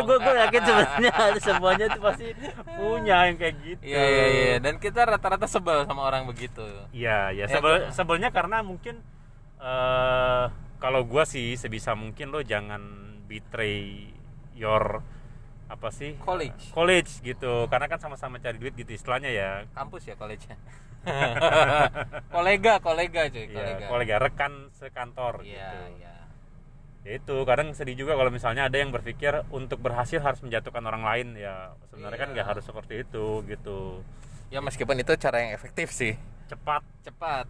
Gue 0.00 0.16
gue 0.16 0.34
yakin 0.40 0.60
sebenarnya 0.62 1.12
semuanya 1.38 1.86
tuh 1.88 2.00
pasti 2.00 2.26
punya 2.74 3.16
yang 3.26 3.36
kayak 3.36 3.54
gitu. 3.60 3.82
Iya 3.84 4.02
iya 4.02 4.26
iya. 4.26 4.56
Dan 4.58 4.80
kita 4.80 5.04
rata-rata 5.04 5.44
sebel 5.44 5.84
sama 5.84 6.02
orang 6.02 6.24
begitu. 6.24 6.64
Iya, 6.90 7.30
ya 7.30 7.44
Ya, 7.44 7.46
sebel, 7.50 7.84
gua- 7.84 7.90
sebelnya 7.92 8.30
karena 8.30 8.62
mungkin 8.62 9.02
eh 9.58 10.44
kalau 10.78 11.04
gua 11.04 11.22
sih 11.22 11.54
sebisa 11.54 11.94
mungkin 11.94 12.30
lo 12.30 12.42
jangan 12.42 13.11
betray 13.32 14.12
your 14.52 15.00
apa 15.66 15.88
sih 15.88 16.20
College. 16.20 16.68
college 16.70 17.24
gitu 17.24 17.64
karena 17.66 17.88
kan 17.88 17.96
sama-sama 17.96 18.36
cari 18.36 18.60
duit 18.60 18.76
gitu 18.76 18.92
istilahnya 18.92 19.32
ya 19.32 19.50
Kampus 19.72 20.04
ya 20.04 20.14
college-nya. 20.14 20.60
kolega, 22.30 22.78
kolega 22.78 23.26
cuy, 23.26 23.42
Iya, 23.42 23.56
kolega. 23.56 23.86
kolega 23.88 24.16
rekan 24.20 24.52
sekantor 24.70 25.40
Iya, 25.42 25.48
gitu 25.48 25.76
iya. 25.98 26.14
ya 27.02 27.10
itu 27.10 27.34
kadang 27.42 27.72
sedih 27.72 27.96
juga 27.96 28.14
kalau 28.14 28.30
misalnya 28.30 28.68
ada 28.68 28.76
yang 28.76 28.88
berpikir 28.88 29.42
untuk 29.50 29.80
berhasil 29.80 30.20
harus 30.20 30.38
menjatuhkan 30.38 30.84
orang 30.84 31.02
lain 31.02 31.28
ya 31.34 31.74
sebenarnya 31.88 32.18
kan 32.20 32.28
Iya. 32.28 32.34
nggak 32.36 32.46
harus 32.46 32.64
seperti 32.64 33.02
itu 33.02 33.26
gitu 33.44 34.04
Ya 34.52 34.60
meskipun 34.60 34.94
itu 34.94 35.16
cara 35.16 35.40
yang 35.40 35.50
efektif 35.50 35.88
sih. 35.90 36.14
cepat 36.46 36.84
Cepat. 37.00 37.48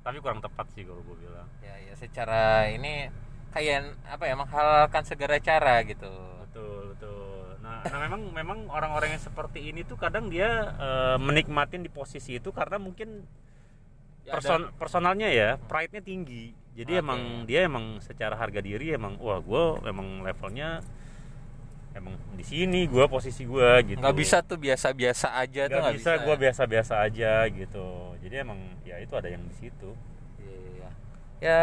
tapi 0.00 0.16
kurang 0.18 0.40
tepat 0.40 0.64
sih 0.72 0.82
kalau 0.82 1.04
gue 1.04 1.16
bilang 1.20 1.44
Ya 1.60 1.76
ya 1.78 1.92
secara 1.94 2.64
ini 2.66 3.12
kayak 3.50 3.98
apa 4.06 4.24
ya 4.26 4.34
menghalalkan 4.38 5.02
segala 5.02 5.36
cara 5.42 5.82
gitu. 5.82 6.10
betul 6.46 6.94
betul. 6.94 7.58
Nah 7.62 7.82
nah, 7.82 7.98
memang 8.06 8.22
memang 8.30 8.58
orang-orang 8.70 9.18
yang 9.18 9.22
seperti 9.22 9.74
ini 9.74 9.82
tuh 9.82 9.98
kadang 9.98 10.30
dia 10.30 10.74
eh, 10.78 11.16
menikmatin 11.18 11.82
di 11.82 11.90
posisi 11.90 12.38
itu 12.38 12.50
karena 12.54 12.78
mungkin 12.78 13.26
Ya, 14.20 14.36
person 14.36 14.68
personalnya 14.76 15.28
ya 15.32 15.56
pride-nya 15.56 16.04
tinggi. 16.04 16.52
Jadi 16.76 16.92
Oke. 16.96 17.02
emang 17.02 17.20
dia 17.48 17.66
emang 17.66 17.98
secara 17.98 18.38
harga 18.38 18.60
diri 18.62 18.94
emang 18.94 19.18
wah 19.18 19.40
gue 19.42 19.90
emang 19.90 20.22
levelnya 20.22 20.84
emang 21.96 22.14
di 22.38 22.44
sini 22.46 22.86
gue 22.86 23.04
posisi 23.10 23.42
gue 23.42 23.70
gitu. 23.90 23.98
Nggak 23.98 24.16
bisa 24.16 24.44
tuh 24.44 24.60
biasa-biasa 24.60 25.34
aja 25.34 25.66
tuh 25.66 25.72
nggak 25.72 25.82
nggak 25.82 25.96
bisa, 25.98 26.10
bisa 26.14 26.24
gue 26.24 26.34
biasa-biasa 26.36 26.94
aja 27.02 27.32
gitu. 27.48 27.88
Jadi 28.22 28.34
emang 28.38 28.60
ya 28.86 29.00
itu 29.00 29.12
ada 29.16 29.28
yang 29.32 29.42
di 29.42 29.56
situ. 29.56 29.90
Iya. 30.40 30.88
ya 31.40 31.58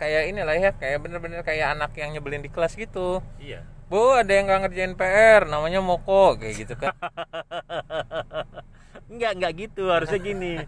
kayak 0.00 0.32
inilah 0.32 0.56
ya 0.56 0.72
kayak 0.72 1.04
bener-bener 1.04 1.44
kayak 1.44 1.76
anak 1.76 1.92
yang 2.00 2.16
nyebelin 2.16 2.40
di 2.40 2.48
kelas 2.48 2.72
gitu 2.80 3.20
iya 3.36 3.60
bu 3.92 4.16
ada 4.16 4.32
yang 4.32 4.48
nggak 4.48 4.60
ngerjain 4.64 4.94
PR 4.96 5.44
namanya 5.44 5.84
moko 5.84 6.40
kayak 6.40 6.54
gitu 6.64 6.74
kan 6.80 6.96
Enggak, 9.10 9.32
enggak 9.36 9.52
gitu. 9.66 9.90
Harusnya 9.90 10.22
gini. 10.22 10.62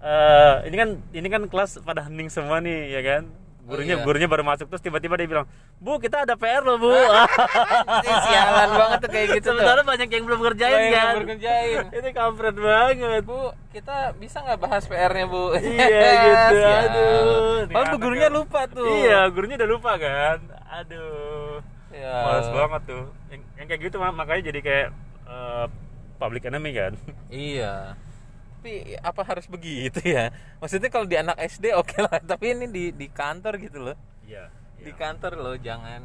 Eh, 0.00 0.54
ini 0.70 0.76
kan 0.78 0.88
ini 1.10 1.28
kan 1.28 1.42
kelas 1.50 1.82
pada 1.82 2.06
hening 2.06 2.30
semua 2.30 2.62
nih, 2.62 2.94
ya 2.94 3.00
kan? 3.02 3.22
Gurunya 3.70 3.94
iya. 3.94 4.02
gurunya 4.02 4.26
baru 4.26 4.42
masuk 4.42 4.66
terus 4.66 4.82
tiba-tiba 4.82 5.14
dia 5.14 5.24
bilang, 5.24 5.46
"Bu, 5.78 5.96
kita 5.96 6.26
ada 6.26 6.34
PR 6.34 6.60
loh, 6.60 6.76
Bu." 6.76 6.90
Ini 8.02 8.14
sialan 8.20 8.70
banget 8.72 8.98
tuh 8.98 9.08
kayak 9.08 9.26
gitu 9.32 9.46
Sementara 9.48 9.78
tuh 9.78 9.86
banyak 9.86 10.08
yang 10.10 10.24
belum 10.26 10.40
ngerjain 10.42 10.74
Banyak 10.74 10.90
yang 10.90 10.98
kan. 11.00 11.14
belum 11.14 11.28
ngerjain. 11.30 11.78
Ini 11.96 12.10
kampret 12.10 12.56
banget. 12.56 13.22
bu 13.22 13.38
kita 13.70 13.96
bisa 14.18 14.36
nggak 14.40 14.58
bahas 14.58 14.82
PR-nya 14.84 15.24
bu 15.24 15.54
Iya 15.54 16.10
gitu. 16.26 16.54
Sial. 16.56 16.80
Aduh. 16.84 17.58
Padahal 17.68 17.86
bu 17.86 17.96
gurunya 18.00 18.26
kan- 18.26 18.36
lupa 18.36 18.60
tuh 18.66 18.90
Iya, 18.98 19.20
gurunya 19.30 19.56
udah 19.56 19.70
lupa 19.70 19.92
kan. 19.94 20.38
Aduh. 20.76 21.62
ya. 21.90 22.16
Males 22.26 22.48
banget 22.48 22.82
tuh. 22.86 23.04
Yang, 23.28 23.40
yang 23.54 23.66
kayak 23.66 23.80
gitu 23.82 23.96
mak- 23.96 24.16
makanya 24.16 24.42
jadi 24.44 24.60
kayak 24.60 24.88
eh, 25.24 25.66
public 26.16 26.42
enemy 26.44 26.70
kan. 26.72 26.92
iya 27.30 27.94
tapi 28.60 28.92
apa 29.00 29.24
harus 29.24 29.48
begitu 29.48 30.04
ya? 30.04 30.28
Maksudnya 30.60 30.92
kalau 30.92 31.08
di 31.08 31.16
anak 31.16 31.40
SD 31.40 31.72
oke 31.72 31.96
lah. 31.96 32.20
Tapi 32.36 32.52
ini 32.52 32.68
di 32.68 32.84
di 32.92 33.08
kantor 33.08 33.56
gitu 33.56 33.80
loh. 33.80 33.96
Iya. 34.28 34.52
di 34.80 34.92
kantor 34.96 35.32
loh 35.36 35.56
jangan 35.56 36.00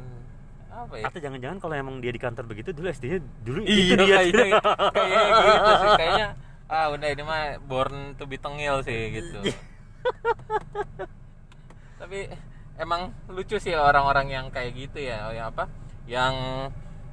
apa 0.72 1.00
ya? 1.00 1.04
Atau 1.08 1.20
jangan-jangan 1.20 1.60
kalau 1.60 1.76
emang 1.76 2.00
dia 2.00 2.12
di 2.12 2.20
kantor 2.20 2.48
begitu 2.48 2.72
dulu 2.72 2.88
SD-nya 2.92 3.20
dulu 3.44 3.60
iya 3.64 4.20
itu 4.24 4.36
dia. 4.36 4.60
kayaknya 4.60 4.60
kayaknya 4.92 5.20
gitu 5.28 5.72
sih. 5.76 5.88
Kayaknya 6.00 6.28
ah 6.66 6.86
udah 6.92 7.08
ini 7.12 7.22
mah 7.22 7.44
born 7.60 7.96
to 8.16 8.24
be 8.24 8.40
tengil 8.40 8.80
sih 8.80 9.00
gitu. 9.20 9.38
Tapi 12.00 12.18
emang 12.80 13.12
lucu 13.28 13.56
sih 13.60 13.76
orang-orang 13.76 14.32
yang 14.32 14.46
kayak 14.48 14.72
gitu 14.76 15.04
ya 15.04 15.28
yang 15.32 15.52
apa? 15.52 15.68
Yang 16.08 16.34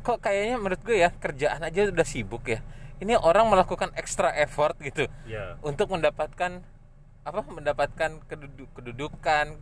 kok 0.08 0.20
kayaknya 0.24 0.56
menurut 0.60 0.82
gue 0.84 0.98
ya 1.04 1.12
kerjaan 1.12 1.64
aja 1.64 1.92
udah 1.92 2.08
sibuk 2.08 2.44
ya 2.48 2.60
ini 3.00 3.14
orang 3.16 3.50
melakukan 3.50 3.90
extra 3.96 4.30
effort 4.36 4.78
gitu 4.78 5.08
Iya. 5.26 5.58
untuk 5.62 5.90
mendapatkan 5.90 6.62
apa 7.24 7.40
mendapatkan 7.42 8.20
keduduk, 8.28 8.68
kedudukan 8.76 9.56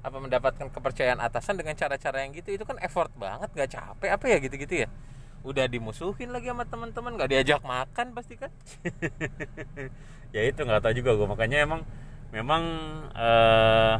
apa 0.00 0.16
mendapatkan 0.16 0.66
kepercayaan 0.70 1.18
atasan 1.18 1.58
dengan 1.58 1.74
cara-cara 1.74 2.24
yang 2.24 2.32
gitu 2.32 2.54
itu 2.54 2.64
kan 2.64 2.78
effort 2.80 3.10
banget 3.14 3.52
nggak 3.52 3.70
capek 3.70 4.10
apa 4.12 4.24
ya 4.26 4.36
gitu-gitu 4.38 4.74
ya 4.86 4.88
udah 5.42 5.66
dimusuhin 5.66 6.30
lagi 6.30 6.48
sama 6.48 6.64
teman-teman 6.64 7.14
nggak 7.14 7.30
diajak 7.30 7.60
makan 7.62 8.14
pasti 8.14 8.34
kan 8.34 8.50
ya 10.34 10.42
itu 10.42 10.58
nggak 10.58 10.80
tahu 10.80 10.94
juga 10.94 11.10
gue 11.14 11.26
makanya 11.26 11.58
emang 11.62 11.80
memang 12.30 12.62
eh 13.14 13.96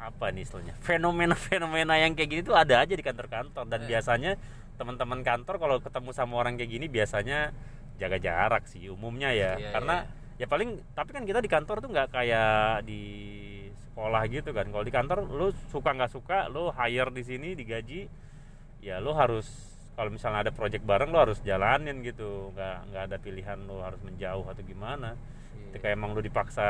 apa 0.00 0.32
nih 0.32 0.42
istilahnya 0.42 0.74
fenomena-fenomena 0.80 1.94
yang 1.94 2.16
kayak 2.16 2.28
gini 2.30 2.40
tuh 2.40 2.56
ada 2.56 2.80
aja 2.80 2.94
di 2.96 3.04
kantor-kantor 3.04 3.68
dan 3.68 3.80
Iya. 3.84 3.88
biasanya 3.98 4.32
teman-teman 4.80 5.20
kantor 5.20 5.60
kalau 5.60 5.76
ketemu 5.84 6.10
sama 6.16 6.40
orang 6.40 6.56
kayak 6.56 6.72
gini 6.72 6.86
biasanya 6.88 7.52
jaga 8.00 8.16
jarak 8.16 8.64
sih 8.64 8.88
umumnya 8.88 9.28
ya. 9.28 9.60
Iya, 9.60 9.76
karena 9.76 9.96
ya 10.40 10.48
paling 10.48 10.80
tapi 10.96 11.12
kan 11.12 11.28
kita 11.28 11.44
di 11.44 11.50
kantor 11.52 11.84
tuh 11.84 11.92
nggak 11.92 12.08
kayak 12.08 12.88
di 12.88 13.04
sekolah 13.84 14.24
gitu 14.32 14.56
kan. 14.56 14.72
Kalau 14.72 14.84
di 14.88 14.94
kantor 14.96 15.28
lu 15.28 15.52
suka 15.68 15.92
nggak 15.92 16.12
suka 16.16 16.48
lu 16.48 16.72
hire 16.72 17.12
di 17.12 17.22
sini 17.28 17.52
digaji 17.52 18.08
ya 18.80 18.96
lu 19.04 19.12
harus 19.12 19.44
kalau 19.92 20.08
misalnya 20.08 20.48
ada 20.48 20.52
project 20.56 20.80
bareng 20.88 21.12
lu 21.12 21.20
harus 21.20 21.44
jalanin 21.44 22.00
gitu. 22.00 22.48
Nggak 22.56 22.76
nggak 22.88 23.02
ada 23.12 23.16
pilihan 23.20 23.58
lu 23.68 23.84
harus 23.84 24.00
menjauh 24.00 24.48
atau 24.48 24.64
gimana. 24.64 25.12
Ketika 25.70 25.92
emang 25.92 26.16
lu 26.16 26.24
dipaksa 26.24 26.64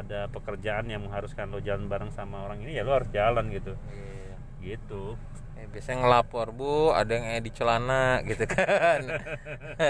ada 0.00 0.32
pekerjaan 0.32 0.88
yang 0.88 1.04
mengharuskan 1.04 1.52
lu 1.52 1.60
jalan 1.60 1.92
bareng 1.92 2.08
sama 2.08 2.48
orang 2.48 2.64
ini 2.64 2.80
ya 2.80 2.88
lu 2.88 2.96
harus 2.96 3.12
jalan 3.12 3.52
gitu. 3.52 3.76
Iya. 3.92 4.12
gitu 4.64 5.20
Eh, 5.64 5.68
biasanya 5.72 6.04
ngelapor 6.04 6.52
bu 6.52 6.92
ada 6.92 7.08
yang 7.08 7.24
eh 7.24 7.40
di 7.40 7.48
celana 7.48 8.20
gitu 8.28 8.44
kan 8.44 9.00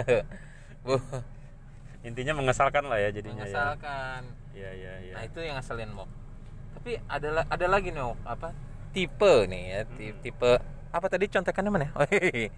bu 0.87 1.03
intinya 2.07 2.39
mengesalkan 2.39 2.87
lah 2.87 3.03
ya 3.03 3.11
jadinya 3.11 3.43
mengesalkan 3.43 4.23
ya 4.55 4.71
ya 4.71 4.93
ya, 5.03 5.11
ya. 5.11 5.15
nah 5.19 5.23
itu 5.27 5.39
yang 5.43 5.59
ngeselin 5.59 5.91
mok 5.91 6.07
tapi 6.79 7.03
ada 7.11 7.43
ada 7.51 7.67
lagi 7.67 7.91
nih 7.91 8.07
Mok, 8.07 8.19
apa 8.23 8.55
tipe 8.95 9.35
nih 9.51 9.63
ya 9.67 9.81
Hmm. 9.83 10.15
tipe 10.23 10.53
apa 10.95 11.07
tadi 11.11 11.27
contekannya 11.27 11.71
mana 11.75 11.91
oh, 11.99 12.07
hehehe. 12.07 12.55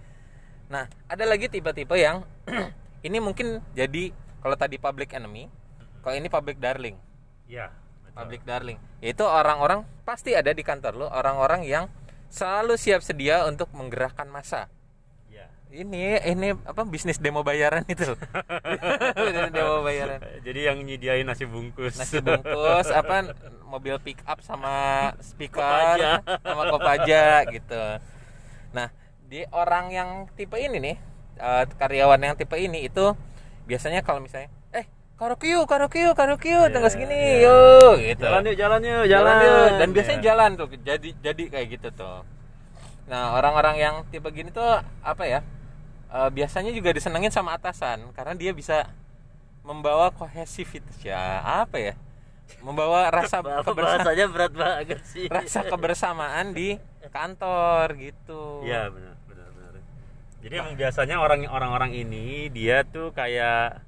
nah 0.68 0.84
ada 1.08 1.24
lagi 1.24 1.48
tipe-tipe 1.48 1.96
yang 1.96 2.20
ini 3.06 3.16
mungkin 3.16 3.64
jadi 3.72 4.12
kalau 4.44 4.60
tadi 4.60 4.76
public 4.76 5.16
enemy 5.16 5.48
kalau 6.04 6.20
ini 6.20 6.28
public 6.28 6.60
darling 6.60 7.00
ya 7.48 7.72
betul. 8.04 8.12
public 8.12 8.42
darling 8.44 8.76
yaitu 9.00 9.24
orang-orang 9.24 9.88
pasti 10.04 10.36
ada 10.36 10.52
di 10.52 10.60
kantor 10.60 11.00
lo 11.00 11.08
orang-orang 11.08 11.64
yang 11.64 11.88
selalu 12.32 12.74
siap 12.76 13.00
sedia 13.02 13.46
untuk 13.46 13.70
menggerakkan 13.72 14.26
masa 14.28 14.68
ya 15.30 15.46
ini 15.70 16.16
ini 16.22 16.48
apa 16.64 16.86
bisnis 16.86 17.18
demo 17.18 17.42
bayaran 17.42 17.84
itu 17.90 18.14
demo 19.56 19.82
bayaran. 19.82 20.22
Jadi 20.40 20.60
yang 20.70 20.78
nyediain 20.80 21.26
nasi 21.26 21.44
bungkus. 21.44 21.98
Nasi 21.98 22.22
bungkus 22.22 22.88
apa 22.94 23.34
mobil 23.66 23.98
pick 24.00 24.22
up 24.24 24.38
sama 24.40 25.10
speaker 25.18 25.98
Kopaja. 25.98 26.12
sama 26.40 26.62
kopaja 26.70 27.24
gitu. 27.50 27.82
Nah 28.72 28.88
di 29.26 29.42
orang 29.50 29.90
yang 29.90 30.08
tipe 30.38 30.54
ini 30.54 30.78
nih 30.78 30.96
eh, 31.42 31.64
karyawan 31.74 32.20
yang 32.22 32.34
tipe 32.38 32.54
ini 32.54 32.86
itu 32.86 33.12
biasanya 33.66 34.06
kalau 34.06 34.22
misalnya 34.22 34.48
karaoke 35.16 35.48
yuk 35.48 35.64
karaoke 35.64 35.98
yuk 36.04 36.14
karaoke 36.14 36.48
yuk 36.52 36.68
Iya, 36.68 36.72
tanggal 36.72 36.90
segini 36.92 37.16
iya. 37.16 37.48
yuk 37.48 37.92
gitu 38.04 38.22
jalan 38.22 38.42
yuk 38.44 38.56
jalan 38.56 38.80
yuk 38.84 39.04
jalan 39.08 39.34
jalan, 39.34 39.44
yuk 39.44 39.68
dan 39.80 39.88
biasanya 39.96 40.18
Ya. 40.20 40.24
jalan 40.32 40.50
tuh 40.60 40.66
jadi 40.84 41.08
jadi 41.24 41.42
kayak 41.48 41.66
gitu 41.78 41.88
tuh 41.96 42.18
nah 43.06 43.38
orang-orang 43.38 43.76
yang 43.78 43.94
tipe 44.10 44.28
gini 44.28 44.50
tuh 44.50 44.66
apa 45.00 45.24
ya 45.24 45.40
eh, 46.10 46.28
biasanya 46.28 46.74
juga 46.74 46.92
disenengin 46.92 47.32
sama 47.32 47.56
atasan 47.56 48.12
karena 48.12 48.34
dia 48.36 48.52
bisa 48.52 48.90
membawa 49.64 50.12
kohesivitas 50.12 51.00
ya 51.00 51.42
apa 51.42 51.78
ya 51.80 51.94
membawa 52.62 53.10
rasa 53.10 53.42
kebersamaan 53.66 54.30
berat 54.30 54.52
banget 54.54 55.00
sih 55.08 55.26
rasa 55.34 55.66
kebersamaan 55.66 56.54
di 56.54 56.78
kantor 57.10 57.94
gitu 57.96 58.66
Iya 58.66 58.90
benar 58.90 59.14
benar 59.30 59.48
benar. 59.54 59.72
Jadi 60.42 60.54
emang 60.58 60.74
biasanya 60.74 61.16
orang 61.22 61.46
orang-orang 61.46 61.94
ini 61.94 62.50
dia 62.50 62.82
tuh 62.82 63.14
kayak 63.14 63.78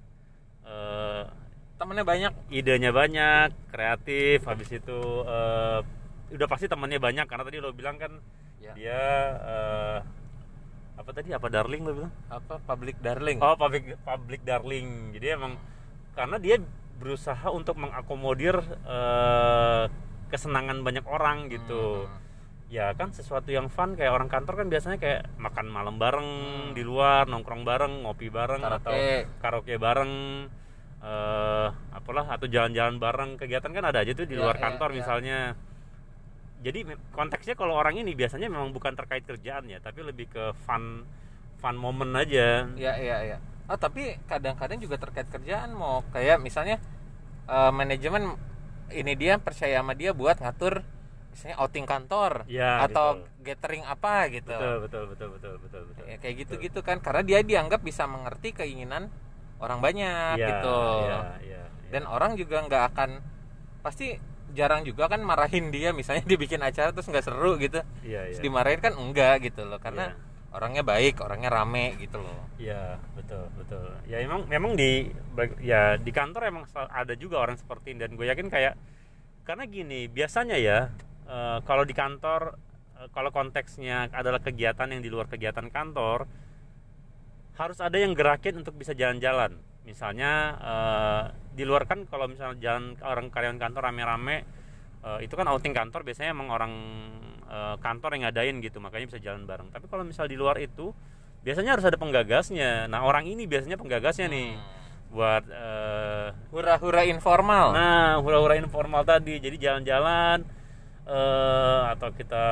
eh, 0.62 1.07
temennya 1.78 2.02
banyak 2.02 2.32
idenya 2.50 2.90
banyak, 2.90 3.48
kreatif, 3.68 4.42
habis 4.44 4.68
itu 4.68 5.00
eh, 5.24 5.80
udah 6.28 6.46
pasti 6.46 6.66
temannya 6.66 6.98
banyak 6.98 7.24
karena 7.24 7.42
tadi 7.42 7.58
lo 7.58 7.72
bilang 7.72 7.96
kan 7.96 8.12
Ya. 8.58 8.74
dia 8.74 9.02
eh, 9.38 9.98
apa 10.98 11.10
tadi 11.14 11.30
apa 11.30 11.46
darling 11.46 11.78
lo 11.80 11.92
bilang? 11.94 12.12
apa 12.26 12.58
public 12.60 12.98
darling 12.98 13.38
Oh 13.38 13.54
public 13.54 13.94
public 14.02 14.42
darling. 14.42 15.14
Jadi 15.14 15.26
emang 15.30 15.54
karena 16.12 16.36
dia 16.36 16.58
berusaha 16.98 17.46
untuk 17.48 17.78
mengakomodir 17.78 18.58
eh, 18.84 19.84
kesenangan 20.26 20.82
banyak 20.82 21.06
orang 21.06 21.46
gitu 21.48 22.04
Hmm. 22.04 22.18
ya 22.68 22.92
kan 22.92 23.08
sesuatu 23.08 23.48
yang 23.48 23.70
fun 23.70 23.96
kayak 23.96 24.12
orang 24.12 24.28
kantor 24.28 24.60
kan 24.60 24.68
biasanya 24.68 24.98
kayak 24.98 25.24
makan 25.38 25.70
malam 25.70 25.96
bareng 25.96 26.28
di 26.74 26.82
luar 26.82 27.24
nongkrong 27.24 27.64
bareng 27.64 28.04
ngopi 28.04 28.28
bareng 28.28 28.60
atau 28.60 28.92
Karaoke. 28.92 29.24
karaoke 29.40 29.74
bareng 29.78 30.12
eh 30.98 31.68
apalah 31.94 32.26
atau 32.26 32.50
jalan-jalan 32.50 32.98
bareng 32.98 33.38
kegiatan 33.38 33.70
kan 33.70 33.84
ada 33.86 34.02
aja 34.02 34.12
tuh 34.12 34.26
di 34.26 34.34
Ya, 34.34 34.42
luar 34.42 34.58
ya, 34.58 34.62
kantor 34.66 34.90
ya. 34.90 34.96
misalnya 34.98 35.38
jadi 36.58 36.82
konteksnya 37.14 37.54
kalau 37.54 37.78
orang 37.78 38.02
ini 38.02 38.18
biasanya 38.18 38.50
memang 38.50 38.74
bukan 38.74 38.98
terkait 38.98 39.22
kerjaan 39.22 39.70
ya 39.70 39.78
tapi 39.78 40.02
lebih 40.02 40.26
ke 40.26 40.44
fun 40.66 41.06
fun 41.62 41.76
moment 41.78 42.10
aja 42.18 42.66
Iya 42.74 42.92
iya 42.98 43.16
iya. 43.22 43.38
Oh 43.70 43.78
tapi 43.78 44.18
kadang-kadang 44.26 44.82
juga 44.82 44.98
terkait 44.98 45.30
kerjaan 45.30 45.70
mau 45.70 46.02
kayak 46.10 46.42
misalnya 46.42 46.82
eh, 47.46 47.70
manajemen 47.70 48.34
ini 48.90 49.14
dia 49.14 49.38
percaya 49.38 49.78
sama 49.78 49.94
dia 49.94 50.10
buat 50.10 50.42
ngatur 50.42 50.82
misalnya 51.30 51.56
outing 51.62 51.86
kantor 51.86 52.42
Ya, 52.50 52.82
atau 52.82 53.22
gitu. 53.22 53.46
gathering 53.46 53.86
apa 53.86 54.26
gitu. 54.34 54.50
betul 54.50 54.74
betul 54.82 55.02
betul 55.14 55.28
betul 55.38 55.54
betul 55.62 55.82
betul 55.94 56.04
Ya, 56.10 56.16
kayak 56.18 56.34
gitu-gitu 56.42 56.80
kan 56.82 56.98
karena 56.98 57.22
dia 57.22 57.38
dianggap 57.46 57.86
bisa 57.86 58.02
mengerti 58.10 58.50
keinginan 58.50 59.14
orang 59.58 59.78
banyak 59.78 60.34
Iya, 60.38 60.46
gitu. 60.48 60.78
iya, 61.02 61.18
iya, 61.18 61.20
iya. 61.44 61.62
Dan 61.88 62.02
orang 62.04 62.34
juga 62.34 62.62
nggak 62.62 62.84
akan 62.94 63.10
pasti 63.80 64.14
jarang 64.48 64.82
juga 64.82 65.06
kan 65.06 65.20
marahin 65.20 65.68
dia 65.68 65.92
misalnya 65.92 66.24
dia 66.30 66.38
bikin 66.38 66.60
acara 66.60 66.90
terus 66.90 67.06
nggak 67.06 67.24
seru 67.24 67.58
gitu. 67.58 67.80
iya, 68.02 68.28
Terus 68.32 68.40
iya. 68.40 68.44
dimarahin 68.44 68.80
kan 68.80 68.94
enggak 68.94 69.44
gitu 69.44 69.62
loh 69.64 69.78
karena 69.78 70.14
Iya. 70.14 70.26
orangnya 70.48 70.80
baik 70.82 71.20
orangnya 71.20 71.50
rame 71.52 71.92
gitu 71.98 72.16
loh 72.18 72.48
Iya 72.56 72.96
betul 73.12 73.44
betul. 73.54 73.84
Ya 74.08 74.18
emang 74.18 74.48
memang 74.48 74.72
di 74.74 75.12
ya 75.60 75.94
di 75.94 76.08
kantor 76.08 76.48
emang 76.48 76.64
ada 76.72 77.12
juga 77.14 77.38
orang 77.38 77.54
seperti 77.54 77.92
ini 77.92 78.02
dan 78.02 78.16
gue 78.16 78.26
yakin 78.26 78.48
kayak 78.48 78.74
karena 79.44 79.64
gini 79.64 80.08
biasanya 80.08 80.56
ya 80.56 80.88
eh, 81.24 81.58
kalau 81.62 81.84
di 81.84 81.92
kantor 81.92 82.56
eh, 82.96 83.08
kalau 83.12 83.28
konteksnya 83.28 84.08
adalah 84.10 84.40
kegiatan 84.40 84.88
yang 84.88 85.00
di 85.00 85.12
luar 85.12 85.28
kegiatan 85.28 85.68
kantor 85.68 86.24
harus 87.58 87.78
ada 87.82 87.98
yang 87.98 88.14
gerakin 88.14 88.62
untuk 88.62 88.78
bisa 88.78 88.94
jalan-jalan. 88.94 89.58
Misalnya 89.82 90.32
eh, 90.62 91.22
di 91.58 91.66
luar 91.66 91.90
kan 91.90 92.06
kalau 92.06 92.30
misalnya 92.30 92.56
jalan 92.62 92.94
orang 93.02 93.34
karyawan 93.34 93.58
kantor 93.58 93.82
rame-rame 93.90 94.46
eh, 95.02 95.18
itu 95.26 95.34
kan 95.34 95.50
outing 95.50 95.74
kantor 95.74 96.06
biasanya 96.06 96.30
emang 96.30 96.54
orang 96.54 96.72
eh, 97.50 97.76
kantor 97.82 98.14
yang 98.14 98.30
ngadain 98.30 98.56
gitu 98.62 98.78
makanya 98.78 99.10
bisa 99.10 99.18
jalan 99.18 99.42
bareng. 99.42 99.74
Tapi 99.74 99.90
kalau 99.90 100.06
misal 100.06 100.30
di 100.30 100.38
luar 100.38 100.62
itu 100.62 100.94
biasanya 101.42 101.74
harus 101.74 101.82
ada 101.82 101.98
penggagasnya. 101.98 102.86
Nah 102.86 103.02
orang 103.02 103.26
ini 103.26 103.50
biasanya 103.50 103.74
penggagasnya 103.74 104.30
nih 104.30 104.54
buat 105.10 105.44
eh, 105.50 106.28
hura-hura 106.52 107.08
informal 107.08 107.72
nah 107.72 108.22
hura-hura 108.22 108.54
informal 108.54 109.02
tadi. 109.02 109.42
Jadi 109.42 109.58
jalan-jalan 109.58 110.46
eh, 111.10 111.80
atau 111.90 112.08
kita 112.14 112.46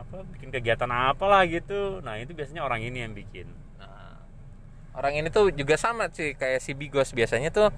apa 0.00 0.16
bikin 0.32 0.48
kegiatan 0.48 0.88
apalah 0.88 1.44
gitu. 1.44 2.00
Nah 2.00 2.16
itu 2.16 2.32
biasanya 2.32 2.64
orang 2.64 2.80
ini 2.80 3.04
yang 3.04 3.12
bikin. 3.12 3.63
Orang 4.94 5.12
ini 5.12 5.26
tuh 5.28 5.50
juga 5.50 5.74
sama 5.74 6.06
sih 6.08 6.32
kayak 6.32 6.58
si 6.58 6.72
Bigos 6.72 7.10
biasanya 7.10 7.50
tuh 7.50 7.68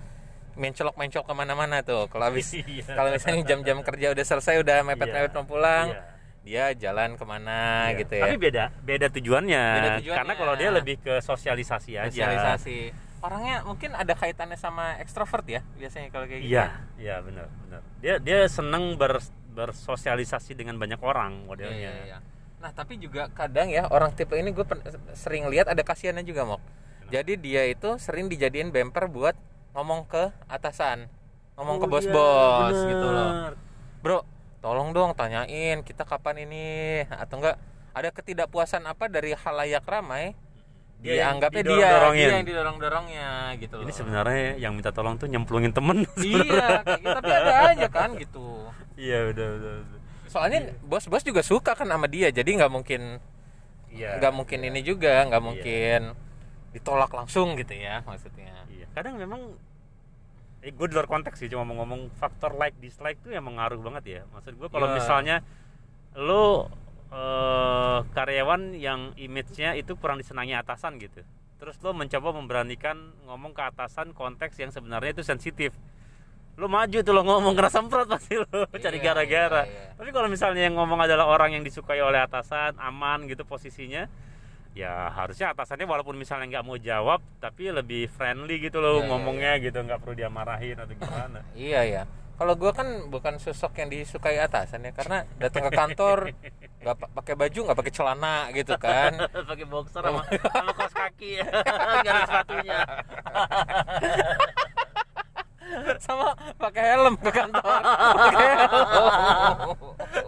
mencolok-mencolok 0.55 1.27
ke 1.27 1.35
mana-mana 1.35 1.81
tuh 1.81 2.09
kalau 2.09 2.29
habis 2.29 2.49
Iya. 2.57 2.93
kalau 2.93 3.13
misalnya 3.13 3.45
jam-jam 3.45 3.81
kerja 3.83 4.13
udah 4.13 4.25
selesai 4.27 4.61
udah 4.61 4.77
mepet-mepet 4.85 5.29
Iya, 5.29 5.37
mau 5.37 5.45
pulang 5.45 5.87
iya. 5.91 6.03
dia 6.43 6.65
jalan 6.79 7.17
ke 7.17 7.25
mana 7.25 7.89
Iya. 7.89 7.99
gitu 8.01 8.15
ya 8.15 8.25
Tapi 8.25 8.37
beda, 8.39 8.65
beda 8.81 9.07
tujuannya. 9.11 9.65
Beda 9.75 9.91
tujuannya. 10.01 10.19
Karena 10.19 10.33
kalau 10.35 10.55
dia 10.55 10.71
lebih 10.71 10.97
ke 10.99 11.15
sosialisasi 11.21 11.93
aja. 11.97 12.09
sosialisasi 12.09 12.79
orangnya 13.17 13.65
mungkin 13.65 13.91
ada 13.93 14.13
kaitannya 14.13 14.55
sama 14.55 14.97
ekstrovert 14.97 15.45
ya 15.47 15.61
biasanya 15.75 16.09
kalau 16.09 16.25
kayak 16.25 16.41
gitu 16.41 16.53
Iya, 16.53 16.67
iya 16.97 17.17
benar, 17.21 17.49
benar. 17.65 17.81
Dia 17.99 18.15
dia 18.17 18.39
seneng 18.47 18.95
ber, 18.95 19.19
bersosialisasi 19.51 20.53
dengan 20.53 20.77
banyak 20.77 21.01
orang 21.01 21.33
Iya, 21.35 21.45
modelnya. 21.45 21.77
iya, 21.77 21.93
iya. 22.07 22.19
Nah 22.61 22.73
tapi 22.73 22.97
juga 22.97 23.29
kadang 23.29 23.69
ya 23.69 23.89
orang 23.89 24.13
tipe 24.13 24.33
ini 24.33 24.53
gue 24.53 24.65
sering 25.13 25.49
lihat 25.49 25.69
ada 25.69 25.81
kasihannya 25.81 26.23
juga 26.23 26.45
mok. 26.47 26.61
Jadi 27.07 27.39
dia 27.39 27.63
itu 27.65 27.95
sering 27.97 28.27
dijadiin 28.27 28.75
bumper 28.75 29.07
buat 29.07 29.37
ngomong 29.73 30.09
ke 30.09 30.33
atasan, 30.47 31.07
ngomong 31.55 31.77
ke 31.79 31.87
Oh, 31.87 31.91
bos-bos 31.91 32.75
iya, 32.75 32.89
gitu 32.91 33.07
loh. 33.07 33.31
Bro, 34.03 34.19
tolong 34.59 34.91
dong 34.91 35.15
tanyain 35.15 35.81
kita 35.81 36.03
kapan 36.03 36.49
ini 36.49 36.67
atau 37.07 37.39
enggak 37.39 37.57
ada 37.93 38.09
ketidakpuasan 38.11 38.85
apa 38.85 39.07
dari 39.07 39.33
halayak 39.33 39.85
ramai 39.85 40.35
Dia 40.97 41.29
yang 41.29 41.37
dianggapnya 41.39 41.61
dia, 41.61 41.69
didorong-dorongin. 41.69 42.25
dia 42.25 42.35
yang 42.35 42.49
didorong-dorongnya 42.49 43.29
gitu 43.61 43.75
loh. 43.77 43.85
Ini 43.85 43.93
sebenarnya 43.93 44.43
yang 44.57 44.73
minta 44.73 44.91
tolong 44.91 45.15
tuh 45.15 45.29
nyemplungin 45.29 45.71
temen. 45.71 46.09
iya, 46.25 46.81
kayak 46.83 47.01
gitu. 47.05 47.17
tapi 47.21 47.33
ada 47.33 47.53
aja 47.71 47.89
kan 47.93 48.11
gitu. 48.17 48.47
iya, 48.97 49.29
udah, 49.29 49.49
udah, 49.61 49.73
udah. 49.85 49.99
Soalnya 50.27 50.73
bos-bos 50.83 51.21
juga 51.23 51.45
suka 51.45 51.77
kan 51.77 51.87
sama 51.87 52.09
dia, 52.09 52.33
jadi 52.33 52.49
nggak 52.49 52.73
mungkin 52.73 53.21
Iya. 53.93 54.21
nggak 54.21 54.33
mungkin 54.35 54.61
ini 54.61 54.81
juga 54.85 55.25
nggak 55.25 55.41
Iya. 55.41 55.47
Ditolak 56.77 57.09
langsung 57.11 57.57
gitu 57.57 57.73
ya 57.73 58.05
maksudnya 58.05 58.53
Iya. 58.69 58.85
Kadang 58.93 59.17
memang 59.17 59.57
eh, 60.61 60.69
gue 60.69 60.87
di 60.87 60.93
luar 60.93 61.07
konteks 61.07 61.39
sih 61.39 61.49
cuma 61.49 61.65
mau 61.65 61.81
ngomong 61.81 62.13
faktor 62.13 62.53
like 62.55 62.77
dislike 62.77 63.17
tuh 63.21 63.33
yang 63.33 63.45
mengaruh 63.45 63.81
banget 63.81 64.05
ya. 64.05 64.23
Maksud 64.31 64.53
gue 64.55 64.69
kalau 64.69 64.89
Iya. 64.89 64.97
misalnya 64.97 65.37
lo 66.15 66.69
eh, 67.09 67.99
karyawan 68.11 68.75
yang 68.75 69.15
image-nya 69.17 69.73
itu 69.73 69.95
kurang 69.97 70.19
disenangi 70.19 70.53
atasan 70.53 70.99
gitu. 70.99 71.23
Terus 71.57 71.81
lo 71.81 71.95
mencoba 71.95 72.35
memberanikan 72.35 72.99
ngomong 73.25 73.53
ke 73.53 73.63
atasan 73.65 74.13
konteks 74.13 74.59
yang 74.59 74.69
sebenarnya 74.69 75.15
itu 75.15 75.25
sensitif. 75.25 75.73
Lo 76.57 76.67
maju 76.67 76.99
tuh 76.99 77.13
lo 77.13 77.23
ngomong 77.23 77.53
kena 77.53 77.69
semprot 77.69 78.09
pasti 78.09 78.37
lo 78.37 78.49
cari 78.85 78.99
Iya, 78.99 79.05
gara-gara. 79.07 79.63
iya, 79.65 79.73
iya. 79.73 79.89
Tapi 79.95 80.11
kalau 80.11 80.27
misalnya 80.27 80.67
yang 80.67 80.77
ngomong 80.77 80.99
adalah 80.99 81.25
orang 81.25 81.53
yang 81.53 81.63
disukai 81.63 82.01
oleh 82.01 82.19
atasan, 82.19 82.77
aman 82.77 83.25
gitu 83.25 83.45
posisinya, 83.45 84.09
ya 84.77 85.09
harusnya 85.09 85.57
atasannya 85.57 85.89
walaupun 85.89 86.15
misalnya 86.15 86.61
nggak 86.61 86.67
mau 86.69 86.77
jawab, 86.77 87.25
tapi 87.41 87.73
lebih 87.73 88.13
friendly 88.13 88.61
gitu 88.61 88.77
loh 88.79 89.01
Iya, 89.01 89.03
iya, 89.03 89.09
ngomongnya 89.09 89.53
gitu, 89.57 89.79
nggak 89.81 90.01
perlu 90.05 90.15
dia 90.15 90.29
marahin 90.29 90.77
atau 90.77 90.93
gimana. 90.93 91.41
iya 91.57 91.81
ya 91.83 92.03
kalau 92.37 92.53
gua 92.53 92.69
kan 92.71 93.09
bukan 93.09 93.41
sosok 93.41 93.81
yang 93.81 93.89
disukai 93.89 94.37
atasan 94.37 94.85
ya 94.85 94.93
karena 94.93 95.25
datang 95.41 95.65
ke 95.65 95.73
kantor 95.73 96.19
nggak 96.85 96.97
pa- 97.01 97.11
pakai 97.17 97.35
baju 97.35 97.59
nggak 97.65 97.79
pakai 97.81 97.93
celana 97.97 98.37
gitu 98.53 98.77
kan. 98.77 99.13
Pakai 99.49 99.65
boxer 99.65 100.05
sama, 100.05 100.21
sama 100.29 100.73
kaos 100.77 100.93
kaki. 100.93 101.41
Ya, 101.41 101.49
nggak 101.49 102.13
ada 102.13 102.23
sepatunya. 102.29 102.79
sama 106.05 106.33
pakai 106.57 106.95
helm 106.95 107.15
ke 107.19 107.31
kantor 107.31 107.81
pakai 108.17 108.47
helm 108.55 109.77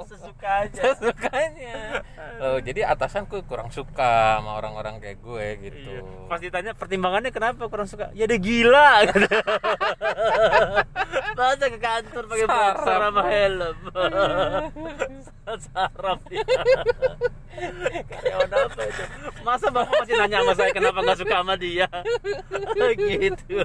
Sesuka 0.09 0.49
aja. 0.65 0.97
sukanya 0.97 2.01
oh, 2.41 2.59
jadi 2.65 2.89
atasanku 2.89 3.45
kurang 3.45 3.69
suka 3.69 4.41
sama 4.41 4.57
orang-orang 4.57 4.99
kayak 4.99 5.19
gue 5.21 5.47
gitu 5.69 5.77
Iya. 5.79 6.01
Pas 6.29 6.41
ditanya 6.41 6.73
pertimbangannya 6.77 7.33
kenapa 7.33 7.65
kurang 7.71 7.89
suka? 7.89 8.13
Ya 8.13 8.29
dia 8.29 8.37
gila. 8.37 9.09
gitu. 11.39 11.41
Masa 11.41 11.65
ke 11.65 11.79
kantor 11.79 12.23
pakai 12.27 12.47
Sarap. 12.47 12.83
sama 12.83 13.23
helm. 13.25 13.77
Sarap 15.69 16.19
dia. 16.27 16.45
Karyawan 18.05 18.51
apa 18.51 18.83
itu? 18.85 19.03
Masa 19.41 19.67
bapak 19.69 19.95
masih 19.97 20.15
nanya 20.17 20.37
sama 20.41 20.53
saya 20.55 20.71
kenapa 20.71 20.99
nggak 21.01 21.19
suka 21.19 21.35
sama 21.37 21.55
dia? 21.55 21.87
gitu. 22.99 23.59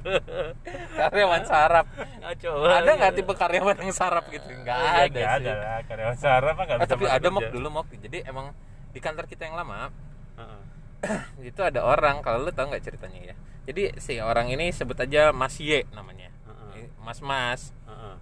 karyawan 0.93 1.43
sarap 1.43 1.85
Nggak 1.93 2.33
coba. 2.39 2.67
ada 2.79 2.91
nggak 2.93 3.13
tipe 3.13 3.33
karyawan 3.33 3.75
yang 3.77 3.93
sarap 3.93 4.25
gitu 4.27 4.49
nggak 4.55 4.73
Iya, 4.73 4.89
ada 5.03 5.13
sih 5.13 5.25
ada 5.27 5.51
lah. 5.53 5.79
Karyawan 5.85 6.17
sarap 6.17 6.55
nggak 6.55 6.77
bisa 6.79 6.89
tapi 6.89 7.05
ada 7.05 7.27
mok 7.29 7.43
dulu 7.49 7.67
mok 7.69 7.87
jadi 7.93 8.17
emang 8.25 8.53
di 8.89 8.99
kantor 8.99 9.25
kita 9.25 9.45
yang 9.45 9.55
lama 9.55 9.93
Heeh. 10.35 10.61
itu 11.49 11.61
ada 11.61 11.83
orang 11.83 12.21
kalau 12.21 12.41
lu 12.41 12.51
tahu 12.51 12.71
nggak 12.71 12.81
ceritanya 12.81 13.19
ya 13.23 13.35
jadi 13.63 13.93
si 13.97 14.17
orang 14.17 14.49
ini 14.49 14.71
sebut 14.71 14.97
aja 14.97 15.29
Mas 15.29 15.59
Y 15.59 15.85
namanya 15.93 16.32
Heeh. 17.03 17.05
Mas 17.05 17.19
Mas 17.19 17.61
Heeh. 17.83 18.15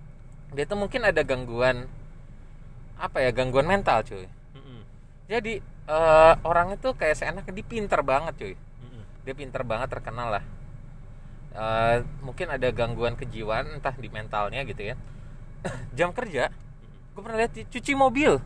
dia 0.51 0.65
tuh 0.65 0.75
mungkin 0.75 1.05
ada 1.05 1.21
gangguan 1.21 1.85
apa 2.97 3.17
ya 3.17 3.29
gangguan 3.29 3.65
mental 3.65 4.01
cuy 4.01 4.25
Heeh. 4.25 4.81
jadi 5.27 5.53
eh, 5.87 6.33
orang 6.41 6.73
itu 6.73 6.89
kayak 6.91 7.15
seenaknya 7.15 7.53
dia 7.53 7.63
pinter 7.63 8.01
banget 8.01 8.33
cuy 8.35 8.53
Heeh. 8.57 9.03
dia 9.21 9.33
pinter 9.33 9.61
banget 9.61 9.89
terkenal 9.89 10.29
lah 10.31 10.45
Eh, 11.51 11.97
mungkin 12.23 12.47
ada 12.47 12.71
gangguan 12.71 13.11
kejiwaan 13.13 13.75
entah 13.75 13.91
di 13.91 14.07
mentalnya 14.07 14.63
gitu 14.63 14.87
ya 14.87 14.95
jam 15.99 16.15
kerja 16.15 16.47
gue 17.11 17.19
pernah 17.19 17.43
lihat 17.43 17.51
cuci 17.67 17.91
mobil 17.91 18.39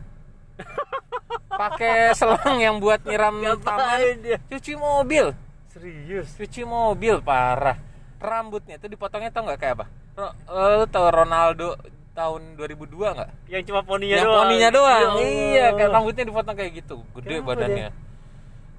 pakai 1.48 2.10
selang 2.12 2.58
yang 2.58 2.76
buat 2.76 2.98
nyiram 3.06 3.38
taman 3.62 4.18
dia? 4.20 4.42
cuci 4.50 4.74
mobil 4.74 5.30
Serius. 5.70 6.34
cuci 6.34 6.66
mobil 6.66 7.22
parah 7.22 7.78
rambutnya 8.18 8.74
itu 8.76 8.86
dipotongnya 8.86 9.28
tau 9.28 9.44
nggak 9.44 9.58
kayak 9.58 9.74
apa 9.76 9.86
Ro, 10.14 10.28
eh, 10.28 10.74
lu 10.76 10.86
tau 10.86 11.06
Ronaldo 11.08 11.76
tahun 12.12 12.56
2002 12.56 12.88
nggak 13.12 13.30
Yang 13.46 13.62
cuma 13.66 13.80
poninya 13.82 14.16
yang 14.16 14.24
doang. 14.24 14.38
poninya 14.42 14.62
Ya 14.62 14.72
doang 14.72 15.04
Allah. 15.06 15.20
iya 15.20 15.66
kayak 15.70 15.90
rambutnya 15.90 16.24
dipotong 16.24 16.54
kayak 16.54 16.72
gitu 16.74 16.96
gede 17.14 17.28
Kenapa 17.34 17.48
badannya 17.52 17.88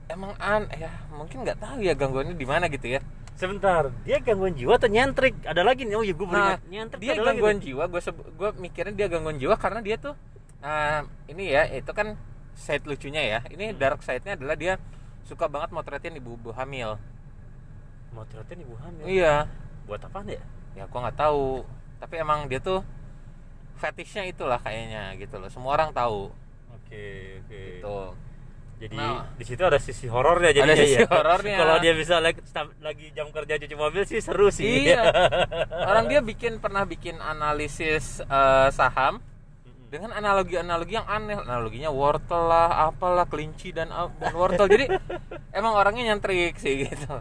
emang 0.08 0.32
an 0.38 0.62
ya 0.74 0.90
mungkin 1.12 1.38
nggak 1.44 1.58
tahu 1.58 1.78
ya 1.80 1.94
gangguannya 1.94 2.34
di 2.34 2.48
mana 2.48 2.66
gitu 2.68 2.88
ya 2.90 3.02
Sebentar, 3.38 3.94
dia 4.02 4.18
gangguan 4.18 4.58
jiwa 4.58 4.82
atau 4.82 4.90
nyentrik? 4.90 5.46
Ada 5.46 5.62
lagi 5.62 5.86
nih, 5.86 5.94
oh 5.94 6.02
iya 6.02 6.10
gue 6.12 6.26
nah 6.26 6.58
nyentrik 6.66 6.98
dia 6.98 7.14
lagi 7.14 7.38
gangguan 7.38 7.62
tuh. 7.62 7.66
jiwa 7.70 7.84
gue 7.86 8.02
gue 8.34 8.50
mikirnya 8.58 8.94
dia 8.96 9.08
gangguan 9.08 9.38
jiwa 9.38 9.54
karena 9.56 9.80
dia 9.80 9.96
tuh 9.96 10.18
nah, 10.58 11.06
ini 11.30 11.54
ya 11.54 11.70
itu 11.70 11.92
kan 11.92 12.18
side 12.58 12.82
lucunya 12.84 13.22
ya 13.22 13.40
ini 13.48 13.70
Hmm. 13.70 13.78
dark 13.78 14.02
side-nya 14.02 14.34
adalah 14.34 14.58
dia 14.58 14.82
suka 15.22 15.46
banget 15.46 15.70
motretin 15.70 16.18
ibu-ibu 16.18 16.50
hamil 16.50 16.98
Motretin 18.18 18.58
ibu 18.60 18.74
hamil. 18.82 19.06
iya 19.06 19.46
Buat 19.86 20.02
apaan 20.04 20.28
ya? 20.28 20.42
ya 20.74 20.84
gua 20.86 21.06
nggak 21.06 21.18
tahu 21.18 21.62
tapi 21.98 22.18
emang 22.18 22.46
dia 22.46 22.58
tuh 22.58 22.82
fetishnya 23.76 24.26
itulah 24.26 24.58
kayaknya 24.58 25.14
gitu 25.16 25.38
loh 25.38 25.48
semua 25.48 25.74
orang 25.74 25.90
tahu 25.92 26.34
Oke, 26.74 27.06
oke. 27.42 27.62
gitu 27.78 28.00
Jadi 28.78 28.94
Nah. 28.94 29.26
di 29.34 29.42
situ 29.42 29.58
ada 29.60 29.78
sisi 29.78 30.06
horornya 30.06 30.54
jadi 30.54 30.70
Ada 30.70 30.76
sisi 30.78 31.02
horornya. 31.04 31.58
Kalau 31.58 31.76
dia 31.82 31.94
bisa 31.94 32.22
lagi, 32.22 32.38
lagi 32.78 33.10
jam 33.10 33.34
kerja 33.34 33.58
cuci 33.58 33.74
mobil 33.74 34.06
sih 34.06 34.22
seru 34.22 34.54
sih. 34.54 34.86
iya 34.86 35.02
orang 35.90 36.06
dia 36.06 36.22
bikin 36.22 36.62
pernah 36.62 36.86
bikin 36.86 37.18
analisis 37.18 38.22
eh, 38.22 38.70
saham 38.70 39.18
dengan 39.88 40.14
analogi-analogi 40.14 40.94
yang 40.94 41.10
aneh 41.10 41.42
analoginya 41.42 41.90
wortel 41.90 42.46
lah 42.46 42.86
apalah 42.86 43.26
kelinci 43.26 43.74
dan 43.74 43.90
dan 43.90 44.34
wortel 44.36 44.68
jadi 44.68 44.94
emang 45.58 45.74
orangnya 45.74 46.14
nyentrik 46.14 46.60
sih 46.60 46.86
gitu 46.86 47.18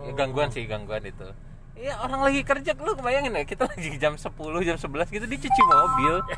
Ya, 0.00 0.12
gangguan 0.14 0.48
sih 0.48 0.62
gangguan 0.64 1.02
itu. 1.02 1.26
Iya 1.74 1.94
orang 1.98 2.20
lagi 2.20 2.42
kerja 2.42 2.74
lu 2.74 2.92
kebayangin 2.92 3.32
ya 3.32 3.44
kita 3.44 3.64
lagi 3.64 3.94
jam 3.96 4.14
10 4.14 4.26
jam 4.60 4.76
11 4.76 4.82
gitu 5.08 5.24
dia 5.24 5.38
cuci 5.38 5.62
mobil. 5.64 6.14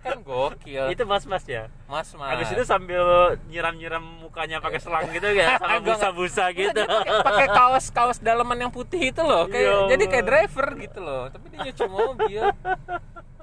Kan 0.00 0.22
gokil. 0.22 0.88
Itu 0.88 1.02
mas-mas 1.04 1.44
ya? 1.44 1.68
Mas 1.84 2.08
mas 2.14 2.30
habis 2.32 2.48
itu 2.48 2.62
sambil 2.64 3.02
nyiram-nyiram 3.46 4.00
mukanya 4.00 4.62
pakai 4.62 4.78
selang 4.78 5.10
gitu 5.10 5.28
ya 5.28 5.54
sama 5.60 5.76
Enggak, 5.76 5.98
busa-busa 5.98 6.44
gitu. 6.54 6.80
Dia 6.80 7.20
pakai- 7.20 7.50
kaos 7.50 7.86
kaos 7.90 8.18
daleman 8.18 8.56
yang 8.56 8.72
putih 8.72 9.10
itu 9.10 9.20
loh 9.20 9.44
kayak 9.44 9.66
Ya 9.66 9.76
jadi 9.92 10.04
kayak 10.06 10.24
driver 10.24 10.66
gitu 10.78 10.98
loh 11.02 11.22
tapi 11.28 11.50
dia 11.50 11.58
nyuci 11.64 11.84
mobil. 11.84 12.42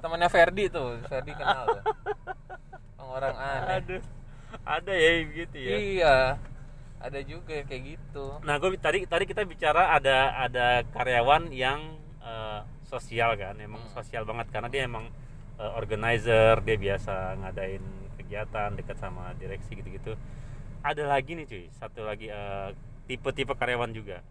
Temannya 0.00 0.28
Ferdi 0.28 0.64
tuh 0.68 0.98
Ferdi 1.06 1.32
kenal 1.32 1.64
tuh. 1.70 1.82
Orang 2.98 3.36
aneh. 3.36 3.78
Aduh 3.78 4.02
ada 4.64 4.92
ya 4.92 5.10
gitu 5.28 5.56
ya? 5.56 5.74
Iya 5.76 6.16
ada 7.04 7.20
juga 7.20 7.60
kayak 7.68 7.82
gitu 7.84 8.40
Nah, 8.40 8.56
gue 8.56 8.80
tadi 8.80 9.04
tadi 9.04 9.24
kita 9.28 9.44
bicara 9.44 9.92
ada 9.92 10.32
ada 10.40 10.66
karyawan 10.88 11.52
yang 11.52 12.00
eh, 12.24 12.60
sosial 12.88 13.36
kan, 13.36 13.60
emang 13.60 13.84
Hmm. 13.84 13.92
sosial 13.92 14.24
banget 14.24 14.48
karena 14.48 14.68
dia 14.72 14.88
emang 14.88 15.12
eh, 15.60 15.72
organizer, 15.76 16.64
dia 16.64 16.76
biasa 16.80 17.36
ngadain 17.44 17.84
kegiatan 18.16 18.72
dekat 18.72 18.96
sama 18.96 19.36
direksi 19.36 19.76
gitu-gitu. 19.76 20.16
Ada 20.80 21.04
lagi 21.04 21.36
nih 21.36 21.44
cuy, 21.44 21.64
satu 21.76 22.08
lagi 22.08 22.32
eh, 22.32 22.72
tipe-tipe 23.04 23.52
karyawan 23.52 23.92
juga. 23.92 24.24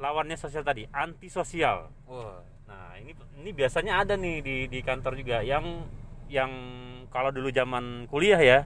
Lawannya 0.00 0.34
sosial 0.34 0.64
tadi, 0.66 0.88
antisosial. 0.90 1.92
wah 2.08 2.40
Nah, 2.70 2.94
ini 3.02 3.12
ini 3.42 3.50
biasanya 3.50 4.06
ada 4.06 4.14
nih 4.14 4.36
di 4.46 4.56
di 4.70 4.78
kantor 4.80 5.18
juga 5.18 5.42
yang 5.42 5.86
yang 6.30 6.50
kalau 7.10 7.34
dulu 7.34 7.50
zaman 7.50 8.06
kuliah 8.06 8.38
ya, 8.38 8.58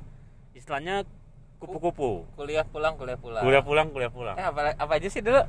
istilahnya 0.52 1.08
kupu-kupu. 1.56 2.26
kuliah 2.34 2.64
pulang 2.64 2.94
kuliah 2.94 3.16
pulang 3.16 3.42
Kuliah 3.42 3.62
pulang, 3.62 3.86
kuliah 3.88 4.08
pulang. 4.08 4.36
eh, 4.36 4.44
apa 4.44 4.60
apa 4.74 4.92
aja 4.94 5.08
sih 5.08 5.20
dulu 5.20 5.42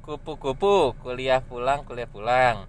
kupu-kupu 0.00 0.74
kuliah 0.98 1.40
pulang 1.40 1.82
kuliah 1.82 2.06
pulang 2.06 2.66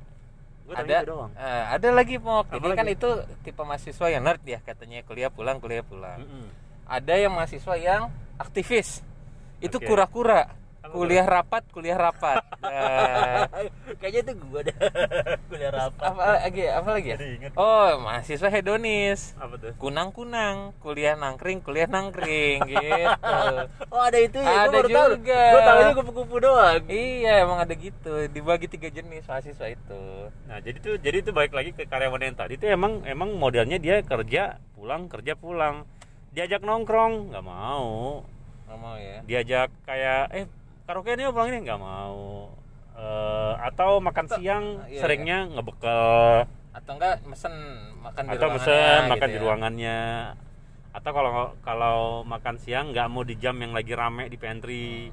Gua 0.64 0.80
ada 0.80 0.96
itu 0.98 1.10
doang. 1.10 1.32
eh, 1.36 1.64
ada 1.70 1.88
lagi 1.92 2.16
mau 2.18 2.40
ini 2.48 2.72
kan 2.72 2.86
lagi? 2.86 2.96
itu 2.96 3.10
tipe 3.42 3.60
mahasiswa 3.60 4.08
yang 4.08 4.24
nerd 4.24 4.40
ya 4.42 4.60
katanya 4.62 5.04
kuliah 5.04 5.28
pulang 5.28 5.58
kuliah 5.58 5.82
pulang 5.82 6.20
Mm-mm. 6.20 6.48
ada 6.86 7.14
yang 7.14 7.30
mahasiswa 7.30 7.76
yang 7.76 8.08
aktivis 8.38 9.04
itu 9.60 9.76
kura-kura 9.82 10.48
Apa 10.48 10.63
kuliah 10.86 11.24
rapat 11.24 11.64
kuliah 11.70 11.96
rapat 11.96 12.44
Nah, 12.60 13.46
Kayaknya 14.00 14.20
itu 14.22 14.34
gua 14.42 14.60
dah 14.62 14.76
kuliah 15.50 15.70
rapat. 15.70 16.00
apa 16.02 16.22
lagi 16.38 16.64
apa 16.66 16.90
lagi 16.90 17.08
ya 17.10 17.18
oh 17.54 18.00
mahasiswa 18.00 18.50
hedonis 18.50 19.36
Apa 19.38 19.56
tuh? 19.58 19.72
kunang-kunang 19.78 20.72
kuliah 20.78 21.14
nangkring 21.14 21.60
kuliah 21.60 21.86
nangkring 21.86 22.64
gitu 22.70 23.20
Oh 23.90 24.02
ada 24.02 24.18
itu 24.18 24.38
ya? 24.38 24.48
Gua 24.64 24.64
Ada 24.66 24.80
tahu. 24.82 25.10
juga. 25.16 25.42
Gue 25.46 25.62
tahunya 25.62 25.94
kupu-kupu 25.94 26.36
doang. 26.40 26.82
iya 26.88 27.34
emang 27.40 27.60
ada 27.60 27.74
gitu 27.74 28.14
dibagi 28.28 28.68
tiga 28.68 28.90
jenis 28.90 29.24
mahasiswa 29.24 29.68
itu 29.70 30.04
Nah 30.46 30.58
jadi 30.58 30.78
tuh 30.80 30.94
jadi 30.98 31.18
tuh 31.22 31.32
balik 31.32 31.52
lagi 31.52 31.72
ke 31.72 31.84
karyawan 31.84 32.20
yang 32.22 32.36
tadi 32.36 32.56
tuh 32.56 32.68
emang 32.68 33.04
emang 33.04 33.32
modelnya 33.34 33.78
dia 33.78 34.02
kerja 34.02 34.58
pulang 34.74 35.08
kerja 35.08 35.34
pulang. 35.34 35.88
Diajak 36.30 36.60
nongkrong 36.60 37.30
nggak 37.30 37.44
mau. 37.44 38.26
nggak 38.66 38.78
mau 38.80 38.96
ya 38.98 39.20
Diajak 39.22 39.70
kayak 39.84 40.24
eh 40.34 40.46
karaoke 40.84 41.12
nih 41.14 41.30
pulang 41.30 41.50
ini 41.50 41.60
nggak 41.62 41.80
mau. 41.80 42.52
Eh, 42.94 43.54
atau 43.64 43.98
makan 43.98 44.26
Atau- 44.28 44.38
siang 44.38 44.86
iya, 44.86 45.02
seringnya 45.02 45.50
ngebekel 45.50 46.46
atau 46.74 46.92
enggak 46.94 47.22
mesen 47.26 47.54
makan 48.02 48.24
di 48.24 48.34
atau 48.34 48.48
mesen 48.50 48.98
gitu 49.00 49.10
makan 49.10 49.28
di 49.28 49.38
ya. 49.38 49.42
ruangannya 49.42 50.00
atau 50.90 51.10
kalau 51.10 51.32
kalau 51.62 51.98
makan 52.22 52.56
siang 52.58 52.94
nggak 52.94 53.10
mau 53.10 53.22
di 53.22 53.34
jam 53.38 53.58
yang 53.58 53.74
lagi 53.74 53.94
rame 53.94 54.26
di 54.26 54.38
pantry 54.38 55.10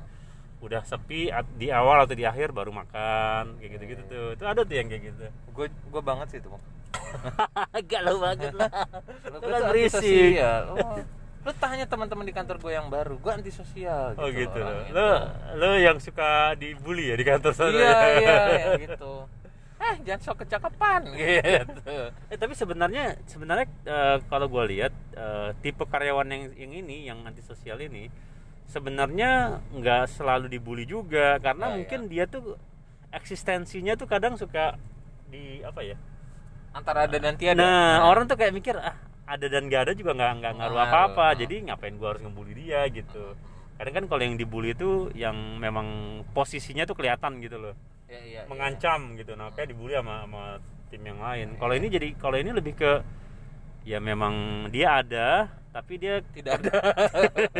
udah 0.61 0.85
sepi 0.85 1.33
di 1.57 1.73
awal 1.73 2.05
atau 2.05 2.13
di 2.13 2.25
akhir 2.25 2.53
baru 2.53 2.69
makan 2.69 3.57
kayak 3.57 3.71
gitu 3.77 3.85
gitu 3.89 4.03
tuh 4.05 4.27
itu 4.37 4.45
ada 4.45 4.61
tuh 4.61 4.77
yang 4.77 4.89
kayak 4.89 5.03
gitu 5.09 5.25
gue 5.51 5.67
gue 5.69 6.03
banget 6.05 6.27
sih 6.29 6.39
itu 6.39 6.49
Bang. 6.49 6.63
galau 7.91 8.17
banget 8.21 8.53
lah 8.53 8.71
Lu 9.25 9.37
gua 9.37 9.49
kan 9.49 9.57
tuh 9.59 9.69
berisik. 9.69 10.01
antisosial. 10.05 10.63
Oh, 10.77 11.01
lu 11.41 11.53
tanya 11.57 11.89
teman-teman 11.89 12.29
di 12.29 12.35
kantor 12.37 12.61
gue 12.61 12.73
yang 12.77 12.93
baru 12.93 13.17
gue 13.17 13.33
antisosial 13.33 14.13
oh 14.21 14.29
gitu 14.29 14.61
loh 14.61 14.77
orangnya 14.77 14.93
lo 14.93 15.09
tuh. 15.09 15.25
lo 15.57 15.71
yang 15.81 15.97
suka 15.97 16.53
dibully 16.61 17.09
ya 17.09 17.17
di 17.17 17.25
kantor 17.25 17.53
sana 17.57 17.73
iya 17.73 17.89
ya? 17.89 18.01
iya 18.21 18.37
ya 18.53 18.69
gitu. 18.85 19.15
Eh 19.81 19.97
jangan 20.05 20.21
sok 20.21 20.45
kecakapan. 20.45 21.09
Gitu 21.09 21.97
eh 22.33 22.37
tapi 22.37 22.53
sebenarnya 22.53 23.17
sebenarnya 23.25 23.65
eh, 23.89 24.17
kalau 24.29 24.53
gue 24.53 24.65
lihat 24.77 24.93
eh, 25.17 25.57
tipe 25.65 25.81
karyawan 25.89 26.29
yang 26.29 26.43
yang 26.53 26.73
ini 26.85 26.97
yang 27.09 27.25
antisosial 27.25 27.81
ini 27.81 28.13
sebenarnya 28.69 29.65
nggak 29.73 30.13
selalu 30.13 30.53
dibully 30.53 30.85
juga 30.85 31.41
karena 31.41 31.73
Ya, 31.73 31.75
mungkin 31.81 32.01
dia 32.13 32.29
tuh 32.29 32.61
eksistensinya 33.17 33.97
tuh 33.97 34.05
kadang 34.05 34.37
suka 34.37 34.77
di 35.33 35.65
apa 35.65 35.81
ya? 35.81 35.97
Antara 36.77 37.09
ada 37.09 37.17
dan 37.17 37.41
tiada. 37.41 37.65
Nah. 37.65 38.05
orang 38.05 38.29
tuh 38.29 38.37
kayak 38.37 38.53
mikir 38.53 38.77
ah 38.77 38.95
ada 39.31 39.47
dan 39.47 39.71
gak 39.71 39.83
ada 39.87 39.93
juga 39.95 40.11
nggak 40.19 40.33
nggak 40.43 40.53
ngaruh 40.59 40.81
apa 40.83 40.99
apa 41.15 41.27
jadi 41.39 41.71
ngapain 41.71 41.95
gue 41.95 42.09
harus 42.11 42.23
ngebully 42.27 42.53
dia 42.59 42.83
gitu. 42.91 43.39
Kadang 43.79 43.95
kan 43.95 44.05
kalau 44.11 44.23
yang 44.27 44.37
dibully 44.37 44.75
itu 44.75 45.09
yang 45.15 45.57
memang 45.57 46.21
posisinya 46.35 46.85
tuh 46.85 46.99
kelihatan 46.99 47.39
gitu 47.39 47.57
loh. 47.57 47.75
Iya, 48.11 48.21
iya, 48.27 48.41
iya. 48.43 48.51
mengancam 48.51 49.15
gitu. 49.15 49.39
Nah 49.39 49.55
kayak 49.55 49.71
dibully 49.71 49.95
sama 49.95 50.27
sama 50.27 50.43
tim 50.91 51.03
yang 51.07 51.23
lain. 51.23 51.55
Kalau 51.63 51.75
ini 51.79 51.87
jadi 51.87 52.09
kalau 52.19 52.37
ini 52.43 52.51
lebih 52.51 52.75
ke 52.75 52.93
ya 53.87 54.03
memang 54.03 54.67
dia 54.69 54.99
ada 55.01 55.49
tapi 55.71 56.03
dia 56.03 56.19
tidak 56.35 56.59
ada. 56.61 56.75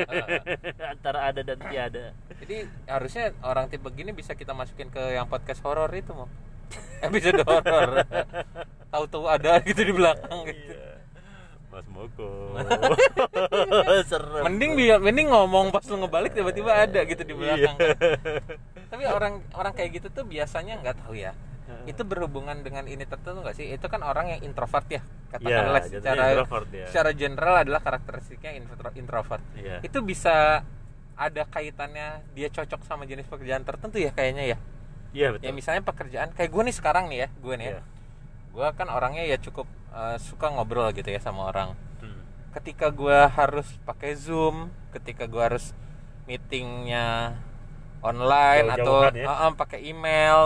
Antara 0.93 1.31
ada 1.31 1.41
dan 1.47 1.59
tiada. 1.71 2.11
Jadi 2.43 2.67
harusnya 2.91 3.31
orang 3.47 3.71
tipe 3.71 3.87
begini 3.87 4.11
bisa 4.11 4.35
kita 4.35 4.51
masukin 4.51 4.91
ke 4.91 5.15
yang 5.15 5.31
podcast 5.31 5.63
horor 5.63 5.89
itu 5.95 6.11
mau 6.11 6.27
episode 7.07 7.47
horor. 7.47 8.03
Tahu-tahu 8.93 9.25
ada 9.31 9.63
gitu 9.63 9.87
di 9.87 9.95
belakang 9.95 10.51
gitu. 10.51 10.75
Iya. 10.75 11.00
Mas 11.71 11.87
Moko 11.87 12.59
serem 14.05 14.43
mending 14.45 14.75
biar 14.75 14.99
mending 14.99 15.29
ngomong 15.29 15.71
pas 15.71 15.85
lu 15.85 15.97
ngebalik 15.99 16.33
tiba-tiba 16.33 16.71
ada 16.77 17.01
gitu 17.03 17.23
di 17.23 17.33
belakang 17.33 17.77
Iya. 17.77 17.95
tapi 18.91 19.05
orang 19.05 19.39
orang 19.53 19.73
kayak 19.73 19.91
gitu 19.97 20.09
tuh 20.11 20.25
biasanya 20.25 20.79
nggak 20.79 20.97
tahu 21.01 21.15
ya 21.15 21.31
itu 21.87 22.03
berhubungan 22.03 22.59
dengan 22.61 22.83
ini 22.85 23.07
tertentu 23.07 23.41
nggak 23.41 23.55
sih 23.55 23.71
itu 23.71 23.87
kan 23.87 24.03
orang 24.03 24.27
yang 24.29 24.41
introvert 24.43 24.83
ya 24.91 24.99
katakanlah 25.31 25.79
Iya, 25.81 25.91
secara 25.95 26.23
introvert 26.29 26.69
ya. 26.69 26.87
secara 26.91 27.11
general 27.13 27.55
adalah 27.57 27.81
karakteristiknya 27.81 28.51
intro- 28.53 28.91
introvert 28.93 29.45
Iya. 29.55 29.79
itu 29.81 29.99
bisa 30.01 30.67
ada 31.15 31.43
kaitannya 31.47 32.27
dia 32.33 32.49
cocok 32.49 32.83
sama 32.83 33.07
jenis 33.07 33.23
pekerjaan 33.25 33.63
tertentu 33.63 33.97
ya 33.97 34.11
kayaknya 34.11 34.45
ya 34.49 34.59
Iya 35.11 35.27
ya 35.29 35.29
betul. 35.33 35.53
misalnya 35.53 35.83
pekerjaan 35.85 36.29
kayak 36.33 36.51
gue 36.51 36.63
nih 36.65 36.75
sekarang 36.75 37.05
nih 37.07 37.19
ya 37.21 37.29
gue 37.33 37.55
nih 37.55 37.65
ya 37.65 37.73
Iya. 37.73 37.83
gue 38.51 38.67
kan 38.75 38.89
orangnya 38.89 39.23
ya 39.25 39.39
cukup 39.39 39.67
eh, 39.91 40.17
suka 40.19 40.47
ngobrol 40.49 40.91
gitu 40.91 41.07
ya 41.07 41.19
sama 41.19 41.47
orang 41.47 41.75
Hmm. 41.99 42.21
ketika 42.53 42.89
gue 42.89 43.19
harus 43.29 43.67
pakai 43.83 44.15
zoom 44.15 44.71
ketika 44.91 45.25
gue 45.25 45.41
harus 45.41 45.75
meetingnya 46.25 47.37
online 48.01 48.67
atau 48.71 49.05
Jauh-jauhan 49.05 49.15
ya. 49.15 49.27
eh, 49.27 49.39
eh, 49.43 49.53
pakai 49.55 49.81
email 49.83 50.41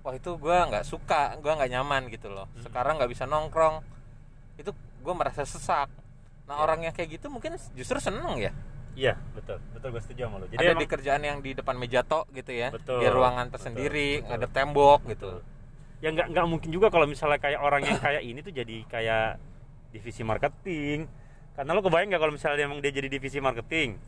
wah 0.00 0.12
itu 0.12 0.30
gue 0.32 0.56
nggak 0.64 0.82
suka 0.82 1.36
gue 1.36 1.50
nggak 1.50 1.70
nyaman 1.70 2.08
gitu 2.08 2.28
loh 2.28 2.48
Hmm. 2.48 2.62
sekarang 2.62 2.96
nggak 2.96 3.10
bisa 3.10 3.24
nongkrong 3.24 3.84
itu 4.56 4.72
gue 4.72 5.14
merasa 5.14 5.44
sesak 5.44 5.90
nah 6.44 6.56
Ya. 6.56 6.60
orang 6.60 6.82
yang 6.82 6.92
kayak 6.92 7.14
gitu 7.14 7.28
mungkin 7.28 7.54
justru 7.72 7.98
seneng 7.98 8.38
ya 8.38 8.52
Iya 8.92 9.14
betul 9.32 9.62
betul 9.70 9.88
gue 9.88 10.02
setuju 10.02 10.26
sama 10.26 10.36
lo. 10.36 10.46
Jadi 10.46 10.58
ada 10.58 10.66
emang- 10.68 10.82
di 10.82 10.86
kerjaan 10.88 11.22
yang 11.22 11.38
di 11.38 11.54
depan 11.54 11.78
meja 11.78 12.02
tok 12.02 12.26
gitu 12.32 12.50
ya 12.50 12.68
Betul, 12.70 12.98
di 12.98 13.06
ruangan 13.06 13.46
betul, 13.46 13.54
tersendiri 13.54 14.08
betul. 14.18 14.26
ngadep 14.26 14.50
tembok 14.50 15.00
gitu 15.06 15.30
ya 16.00 16.08
nggak 16.12 16.32
nggak 16.32 16.46
mungkin 16.48 16.70
juga 16.72 16.88
kalau 16.88 17.04
misalnya 17.04 17.36
kayak 17.36 17.60
orang 17.60 17.84
yang 17.84 18.00
kayak 18.00 18.22
ini 18.24 18.40
tuh 18.40 18.52
jadi 18.52 18.76
kayak 18.88 19.40
divisi 19.92 20.22
marketing. 20.24 21.08
Karena 21.56 21.76
lo 21.76 21.80
kebayang 21.84 22.08
nggak 22.08 22.22
kalau 22.22 22.32
misalnya 22.32 22.64
emang 22.64 22.80
dia 22.80 22.92
jadi 22.92 23.08
divisi 23.12 23.38
marketing? 23.38 24.00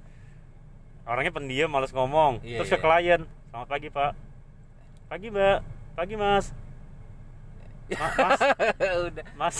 Orangnya 1.05 1.33
pendiam 1.35 1.68
malas 1.68 1.92
ngomong. 1.92 2.40
Iya, 2.40 2.62
terus 2.62 2.70
ke 2.72 2.78
iya. 2.81 2.85
klien 2.85 3.20
selamat 3.52 3.68
pagi 3.68 3.88
pak. 3.92 4.12
Pagi 5.12 5.28
mbak. 5.28 5.59
Pagi 5.92 6.14
mas 6.16 6.62
Ma- 7.94 8.14
mas 8.18 8.40
udah 9.09 9.24
mas 9.35 9.57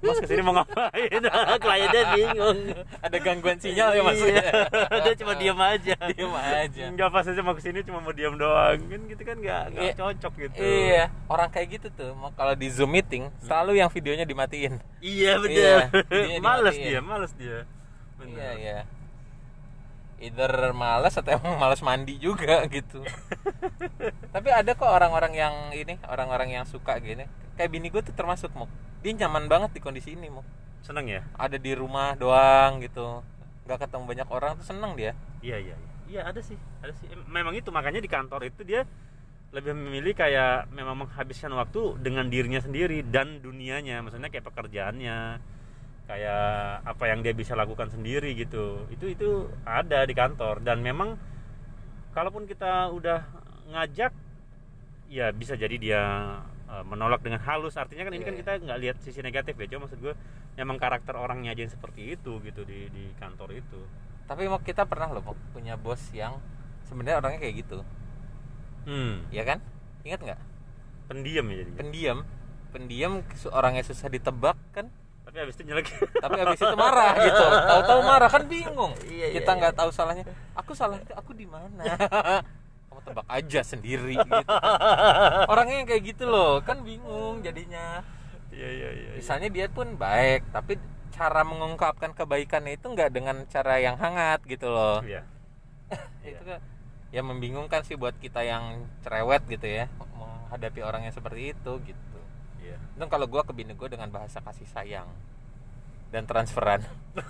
mas 0.00 0.18
ke 0.18 0.26
sini 0.26 0.40
mau 0.40 0.54
ngapain 0.54 1.22
kliennya 1.62 2.02
bingung 2.12 2.58
ada 2.98 3.16
gangguan 3.18 3.56
sinyal 3.56 3.90
ya 3.90 4.02
mas 4.02 4.16
Iya. 4.16 4.46
dia 5.04 5.14
cuma 5.16 5.32
diam 5.34 5.56
aja 5.56 5.94
Diem 6.08 6.32
aja 6.32 6.84
nggak 6.90 7.08
pas 7.08 7.24
aja 7.24 7.40
mau 7.40 7.52
ke 7.52 7.62
sini 7.62 7.80
cuma 7.80 7.98
mau 7.98 8.10
diam 8.10 8.34
doang 8.34 8.78
kan 8.80 9.00
gitu 9.04 9.22
kan 9.22 9.36
nggak 9.36 9.62
nggak 9.70 9.84
Iya. 9.84 9.92
cocok 9.94 10.32
gitu 10.38 10.56
Iya, 10.56 11.02
orang 11.26 11.48
kayak 11.48 11.68
gitu 11.72 11.88
tuh, 11.90 12.10
mau 12.12 12.30
kalau 12.30 12.52
di 12.52 12.66
Zoom 12.66 12.90
meeting 12.90 13.28
selalu 13.38 13.76
yang 13.76 13.88
videonya 13.88 14.22
dimatiin. 14.22 14.78
Iya 14.98 15.40
Iya, 15.42 15.90
bener. 15.90 16.04
dia 16.06 16.40
males 16.40 16.76
dia, 16.76 17.00
males 17.00 17.32
dia. 17.34 17.58
Bener. 18.16 18.34
Iya, 18.34 18.50
iya. 18.56 18.78
Either 20.22 20.72
malas 20.72 21.18
atau 21.18 21.34
emang 21.36 21.58
malas 21.58 21.82
mandi 21.84 22.16
juga 22.16 22.64
gitu. 22.74 23.02
Tapi 24.30 24.48
ada 24.50 24.72
kok 24.74 24.88
orang-orang 24.88 25.32
yang 25.34 25.54
ini, 25.74 25.98
orang-orang 26.06 26.54
yang 26.54 26.64
suka 26.64 26.96
gini. 27.02 27.26
Kayak 27.54 27.70
bini 27.70 27.88
gue 27.90 28.02
tuh 28.02 28.14
termasuk 28.14 28.50
mau. 28.54 28.66
Dia 29.04 29.14
nyaman 29.14 29.46
banget 29.46 29.76
di 29.76 29.80
kondisi 29.82 30.14
ini 30.16 30.30
mau. 30.30 30.42
Seneng 30.84 31.06
ya? 31.08 31.22
Ada 31.38 31.56
di 31.60 31.72
rumah 31.76 32.16
doang 32.16 32.80
gitu. 32.82 33.20
Gak 33.64 33.88
ketemu 33.88 34.04
banyak 34.04 34.28
orang 34.28 34.52
tuh 34.60 34.66
seneng 34.66 34.96
dia. 34.96 35.12
Iya 35.40 35.60
iya. 35.60 35.76
Iya 35.76 35.94
Iya 36.04 36.20
ada 36.30 36.40
sih, 36.44 36.58
ada 36.84 36.92
sih. 37.00 37.08
Em- 37.08 37.26
Memang 37.32 37.56
itu 37.56 37.72
makanya 37.72 37.98
di 37.98 38.10
kantor 38.12 38.44
itu 38.46 38.60
dia 38.60 38.84
lebih 39.54 39.70
memilih 39.70 40.18
kayak 40.18 40.66
memang 40.74 41.06
menghabiskan 41.06 41.54
waktu 41.54 41.94
dengan 42.02 42.26
dirinya 42.26 42.58
sendiri 42.58 43.06
dan 43.06 43.38
dunianya 43.38 44.02
maksudnya 44.02 44.26
kayak 44.26 44.50
pekerjaannya 44.50 45.38
kayak 46.04 46.84
apa 46.84 47.04
yang 47.08 47.24
dia 47.24 47.32
bisa 47.32 47.56
lakukan 47.56 47.88
sendiri 47.88 48.36
gitu. 48.36 48.84
Itu 48.92 49.08
itu 49.08 49.48
ada 49.64 50.04
di 50.04 50.12
kantor. 50.12 50.60
Dan 50.60 50.84
memang 50.84 51.16
kalaupun 52.12 52.44
kita 52.44 52.92
udah 52.92 53.24
ngajak 53.72 54.12
ya 55.08 55.32
bisa 55.32 55.56
jadi 55.56 55.76
dia 55.80 56.02
uh, 56.68 56.84
menolak 56.84 57.24
dengan 57.24 57.40
halus. 57.44 57.80
Artinya 57.80 58.04
kan 58.08 58.12
ini 58.12 58.24
Iya, 58.24 58.28
kan 58.28 58.34
iya. 58.36 58.40
kita 58.44 58.52
nggak 58.68 58.80
lihat 58.84 58.96
sisi 59.00 59.20
negatif 59.24 59.56
ya. 59.56 59.66
Cuma 59.72 59.88
maksud 59.88 59.98
gue 60.00 60.14
memang 60.60 60.76
karakter 60.76 61.16
orangnya 61.16 61.56
aja 61.56 61.64
yang 61.66 61.72
seperti 61.72 62.14
itu 62.14 62.38
gitu 62.44 62.62
di 62.68 62.92
di 62.92 63.04
kantor 63.16 63.56
itu. 63.56 63.80
Tapi 64.28 64.48
mau 64.48 64.60
kita 64.60 64.84
pernah 64.88 65.12
loh 65.12 65.24
punya 65.52 65.76
bos 65.76 66.00
yang 66.12 66.36
sebenarnya 66.84 67.20
orangnya 67.24 67.40
kayak 67.40 67.56
gitu. 67.64 67.78
Hmm. 68.84 69.24
Ya 69.32 69.48
kan? 69.48 69.64
Ingat 70.04 70.20
nggak? 70.20 70.40
Pendiam 71.08 71.44
ya 71.48 71.56
jadi 71.64 71.72
pendiam. 71.72 72.18
Pendiam 72.72 73.12
orangnya 73.52 73.84
susah 73.86 74.12
ditebak 74.12 74.56
kan 74.74 74.92
tapi 75.24 75.36
habis 75.40 75.54
itu 75.56 75.64
nyelek. 75.66 75.88
Tapi 76.20 76.36
abis 76.46 76.60
itu 76.60 76.76
marah 76.76 77.12
gitu. 77.18 77.44
Tahu-tahu 77.44 78.00
marah 78.04 78.30
kan 78.30 78.44
bingung. 78.46 78.92
Iya, 79.14 79.30
iya, 79.30 79.40
kita 79.40 79.50
iya. 79.50 79.58
nggak 79.62 79.74
tahu 79.78 79.90
salahnya. 79.90 80.24
Aku 80.54 80.72
salahnya 80.76 81.10
aku 81.16 81.32
di 81.32 81.46
mana? 81.48 81.82
Kamu 82.92 83.00
tebak 83.02 83.26
aja 83.26 83.60
sendiri 83.66 84.14
gitu 84.14 84.42
orangnya 85.50 85.76
yang 85.82 85.88
kayak 85.88 86.02
gitu 86.14 86.24
loh 86.30 86.62
kan 86.62 86.84
bingung 86.86 87.42
jadinya. 87.42 88.06
Iya 88.54 88.68
iya 88.70 88.88
iya 88.94 89.08
iya. 89.10 89.18
misalnya 89.18 89.50
dia 89.50 89.66
pun 89.66 89.98
baik 89.98 90.46
tapi 90.54 90.78
cara 91.10 91.42
mengungkapkan 91.42 92.14
kebaikannya 92.14 92.78
itu 92.78 92.86
nggak 92.86 93.10
dengan 93.10 93.42
cara 93.50 93.82
yang 93.82 93.98
hangat 93.98 94.46
gitu 94.46 94.70
loh. 94.70 95.02
Iya. 95.02 95.26
Itu 96.22 96.42
kan 96.46 96.62
ya 97.14 97.22
membingungkan 97.22 97.86
sih 97.86 97.94
buat 97.94 98.18
kita 98.18 98.42
yang 98.42 98.90
cerewet 99.06 99.46
gitu 99.46 99.66
ya 99.70 99.86
menghadapi 100.18 100.82
orang 100.82 101.06
yang 101.06 101.14
seperti 101.14 101.54
itu 101.54 101.72
gitu 101.86 102.13
iya 102.64 102.76
Untung 102.94 103.10
kalau 103.10 103.26
gue 103.26 103.42
ke 103.42 103.52
bini 103.52 103.72
gue 103.72 103.88
dengan 103.88 104.08
bahasa 104.08 104.40
kasih 104.40 104.64
sayang 104.66 105.08
dan 106.08 106.24
transferan. 106.24 106.80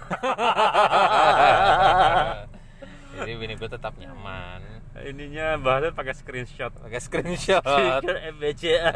Jadi 3.15 3.31
bini 3.33 3.55
gue 3.55 3.67
tetap 3.67 3.95
nyaman. 3.95 4.61
ininya 4.95 5.59
bahasa 5.59 5.91
pakai 5.91 6.15
screenshot 6.15 6.71
Pakai 6.71 7.01
screenshot. 7.01 7.63
MBCA 8.05 8.91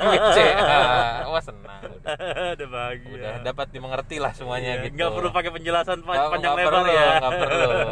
BCA. 0.00 0.80
Wah 1.26 1.42
senang. 1.42 1.80
Udah, 1.84 2.16
udah 2.54 2.68
bahagia 2.70 3.12
udah 3.12 3.32
dapat 3.42 3.66
dimengerti 3.68 4.16
lah 4.16 4.32
semuanya 4.32 4.78
Iya, 4.78 4.84
gitu. 4.86 4.94
nggak 4.94 5.10
perlu 5.10 5.28
pakai 5.30 5.50
penjelasan 5.50 5.98
Nggak- 6.00 6.30
panjang 6.30 6.40
nggak 6.46 6.54
lebar 6.58 6.72
perlu, 6.72 6.88
ya 6.90 7.08
nggak 7.18 7.32
perlu. 7.38 7.68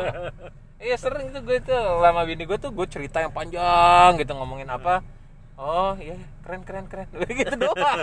Iya 0.82 0.96
sering 0.98 1.30
itu 1.30 1.38
gue 1.40 1.56
itu 1.58 1.70
lama 1.76 2.22
bini 2.22 2.42
gue 2.42 2.56
tuh 2.56 2.70
gue 2.70 2.86
cerita 2.86 3.18
yang 3.18 3.30
panjang 3.30 4.16
gitu 4.16 4.32
ngomongin 4.32 4.66
apa. 4.66 4.98
Oh 5.54 5.92
iya 5.96 6.16
keren 6.42 6.62
keren 6.62 6.86
keren. 6.86 7.06
gitu 7.38 7.54
doang. 7.56 7.98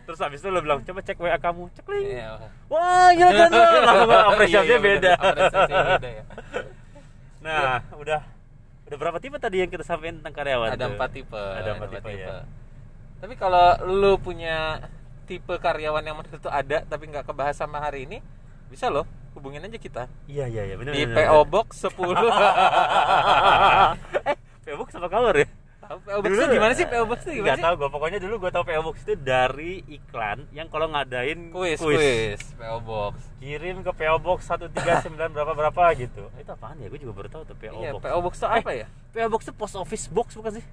terus 0.00 0.18
habis 0.18 0.40
itu 0.40 0.48
lo 0.48 0.58
bilang 0.58 0.80
coba 0.80 1.00
cek 1.00 1.16
WA 1.16 1.38
kamu 1.38 1.70
cek 1.70 1.86
link 1.86 2.06
Iya. 2.10 2.42
wah 2.66 3.08
gila 3.10 3.30
kan 3.30 3.48
lo 3.48 3.62
langsung 3.86 4.10
apresiasinya 4.10 4.66
Iya, 4.66 4.74
iya, 4.74 4.80
beda 4.82 5.10
bener. 5.12 5.30
Apresiasinya 5.30 5.84
beda 5.94 6.08
ya. 6.10 6.24
nah 7.44 7.62
udah 7.94 8.20
udah 8.84 8.96
berapa 8.98 9.18
tipe 9.18 9.36
tadi 9.36 9.56
yang 9.58 9.70
kita 9.70 9.80
sampaikan 9.80 10.18
tentang 10.18 10.34
karyawan 10.34 10.68
ada 10.68 10.82
tuh? 10.82 10.92
empat 10.92 11.10
tipe 11.14 11.38
ada 11.38 11.70
empat 11.72 11.88
tipe, 11.94 12.10
ya 12.10 12.42
tapi 13.16 13.34
kalau 13.34 13.66
lu 13.86 14.18
punya 14.18 14.82
tipe 15.24 15.54
karyawan 15.54 16.02
yang 16.02 16.16
menurut 16.16 16.36
lu 16.36 16.50
ada 16.50 16.82
tapi 16.82 17.06
nggak 17.06 17.22
kebahas 17.22 17.54
sama 17.54 17.78
hari 17.78 18.02
ini 18.04 18.18
bisa 18.66 18.90
loh 18.90 19.06
hubungin 19.32 19.62
aja 19.62 19.78
kita 19.78 20.10
iya 20.26 20.44
iya 20.44 20.64
iya 20.64 20.74
benar 20.74 20.90
di 20.90 21.06
benar, 21.06 21.22
PO. 21.22 21.38
Box 21.46 21.68
10 21.86 21.94
eh 24.26 24.36
PO 24.64 24.74
Box 24.76 24.88
apa 24.92 25.06
kabar 25.06 25.34
ya 25.36 25.46
PO 25.98 26.18
Box 26.20 26.30
itu 26.30 26.46
gimana 26.48 26.72
sih 26.72 26.86
PO 26.86 27.04
Box 27.04 27.18
itu 27.20 27.32
gimana 27.34 27.48
Gak 27.48 27.56
sih 27.56 27.64
tau 27.64 27.74
gue 27.74 27.88
pokoknya 27.90 28.18
dulu 28.18 28.34
gue 28.38 28.50
tau 28.50 28.62
PO 28.62 28.80
Box 28.80 28.96
itu 29.00 29.14
dari 29.16 29.72
iklan 29.88 30.38
yang 30.50 30.70
kalau 30.70 30.86
ngadain 30.86 31.50
kuis 31.50 31.82
kuis 31.82 32.38
PO 32.54 32.78
Box 32.80 33.14
kirim 33.38 33.82
ke 33.82 33.90
PO 33.90 34.16
Box 34.18 34.38
139 34.46 34.70
berapa 35.34 35.52
berapa 35.52 35.82
gitu 35.96 36.30
itu 36.30 36.50
apaan 36.50 36.78
ya 36.78 36.86
gue 36.86 37.00
juga 37.00 37.12
baru 37.16 37.28
tahu 37.28 37.42
tuh 37.44 37.56
PO 37.56 37.74
iya 37.80 37.90
Box 37.90 38.02
PO 38.02 38.18
Box 38.20 38.34
itu 38.36 38.46
apa 38.46 38.70
ya 38.70 38.86
PO 39.10 39.28
Box 39.28 39.40
itu 39.42 39.52
post 39.52 39.74
office 39.74 40.06
box 40.06 40.38
bukan 40.38 40.52
sih 40.54 40.64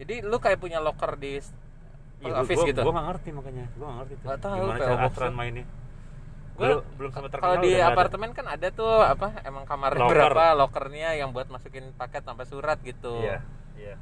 jadi 0.00 0.24
lu 0.24 0.40
kayak 0.40 0.56
punya 0.56 0.80
locker 0.80 1.20
di 1.20 1.36
post 1.36 1.52
Iya, 2.20 2.36
office 2.36 2.60
gua, 2.60 2.68
gitu 2.68 2.80
Gue 2.84 2.92
gak 2.92 3.06
ngerti 3.08 3.28
makanya, 3.32 3.64
gue 3.66 3.80
gak 3.80 3.96
ngerti 3.96 4.12
tuh. 4.12 4.26
Nggak 4.28 4.40
tahu 4.44 4.56
Gimana 4.60 4.76
PO 4.76 4.84
cara 4.84 5.04
aturan 5.08 5.32
mainnya? 5.32 5.64
Gua- 6.52 6.84
belum 6.92 7.10
terkenal. 7.10 7.40
kalau 7.40 7.56
di 7.56 7.68
nggak 7.70 7.80
ada. 7.80 7.88
apartemen 7.88 8.30
kan 8.36 8.46
ada 8.46 8.68
tuh 8.68 8.92
apa 9.00 9.28
emang 9.40 9.64
kamar 9.64 9.90
Locker. 9.96 10.12
berapa 10.12 10.44
lokernya 10.54 11.10
yang 11.16 11.32
buat 11.32 11.48
masukin 11.48 11.96
paket 11.96 12.20
sampai 12.20 12.44
surat 12.44 12.76
gitu 12.84 13.24
Iya, 13.24 13.40
iya. 13.74 13.96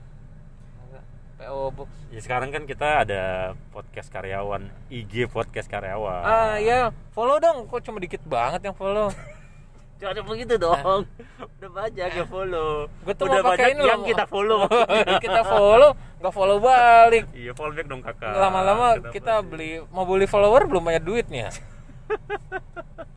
PO 1.39 1.71
Box 1.71 1.89
Ya 2.11 2.21
sekarang 2.21 2.51
kan 2.51 2.67
kita 2.67 3.07
ada 3.07 3.55
podcast 3.71 4.11
karyawan, 4.11 4.67
IG 4.91 5.31
podcast 5.31 5.71
karyawan. 5.71 6.25
Ah 6.27 6.57
ya, 6.59 6.91
follow 7.15 7.39
dong. 7.39 7.71
Kok 7.71 7.81
cuma 7.85 8.03
dikit 8.03 8.21
banget 8.27 8.67
yang 8.67 8.75
follow? 8.75 9.15
Jangan 10.03 10.25
begitu 10.31 10.55
dong. 10.59 11.07
Udah 11.59 11.71
banyak 11.75 12.11
yang 12.11 12.29
follow. 12.31 12.87
Gue 13.03 13.15
tuh 13.19 13.27
Udah 13.27 13.43
mau 13.43 13.55
pakai 13.55 13.75
banyak 13.75 13.75
ini 13.75 13.83
yang 13.87 14.03
loh. 14.03 14.09
kita 14.11 14.25
follow. 14.27 14.61
kita 15.25 15.41
follow, 15.47 15.91
nggak 16.23 16.35
follow 16.35 16.59
balik. 16.63 17.25
iya, 17.35 17.51
follow 17.55 17.75
back 17.75 17.87
dong 17.91 18.03
kakak. 18.03 18.35
Lama-lama 18.35 18.87
kita 19.11 19.43
sih? 19.43 19.47
beli 19.47 19.71
mau 19.91 20.07
beli 20.07 20.27
follower 20.31 20.67
belum 20.71 20.83
banyak 20.87 21.05
duitnya. 21.07 21.51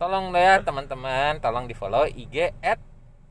tolong 0.02 0.34
deh 0.34 0.42
ya 0.42 0.56
teman-teman, 0.66 1.38
tolong 1.38 1.70
di 1.70 1.78
follow 1.78 2.10
IG 2.10 2.54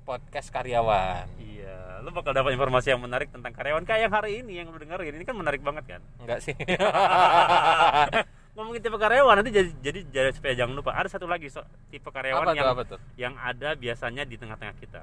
podcast 0.06 0.48
karyawan. 0.54 1.26
Iya, 1.38 1.79
lu 2.00 2.10
bakal 2.10 2.32
dapat 2.32 2.52
informasi 2.52 2.92
yang 2.92 3.00
menarik 3.00 3.28
tentang 3.28 3.52
karyawan 3.52 3.84
kayak 3.84 4.08
yang 4.08 4.14
hari 4.14 4.30
ini 4.40 4.52
yang 4.58 4.68
lu 4.68 4.76
dengerin. 4.76 5.14
Ini 5.16 5.24
kan 5.24 5.36
menarik 5.36 5.60
banget 5.60 5.84
kan? 5.86 6.00
Enggak 6.18 6.40
sih. 6.40 6.56
Ngomongin 8.56 8.82
tipe 8.82 8.98
karyawan 8.98 9.34
nanti 9.40 9.50
jadi 9.54 9.70
jadi 9.78 10.00
jadi 10.10 10.28
supaya 10.34 10.52
jangan 10.58 10.74
lupa 10.74 10.90
ada 10.92 11.06
satu 11.06 11.24
lagi 11.24 11.46
so, 11.46 11.62
tipe 11.88 12.10
karyawan 12.10 12.42
apa 12.42 12.52
yang 12.52 12.66
tuh 12.66 12.74
apa 12.74 12.82
tuh? 12.84 12.98
yang 13.14 13.34
ada 13.38 13.78
biasanya 13.78 14.26
di 14.26 14.36
tengah-tengah 14.36 14.74
kita. 14.76 15.00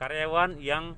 Karyawan 0.00 0.58
yang 0.58 0.96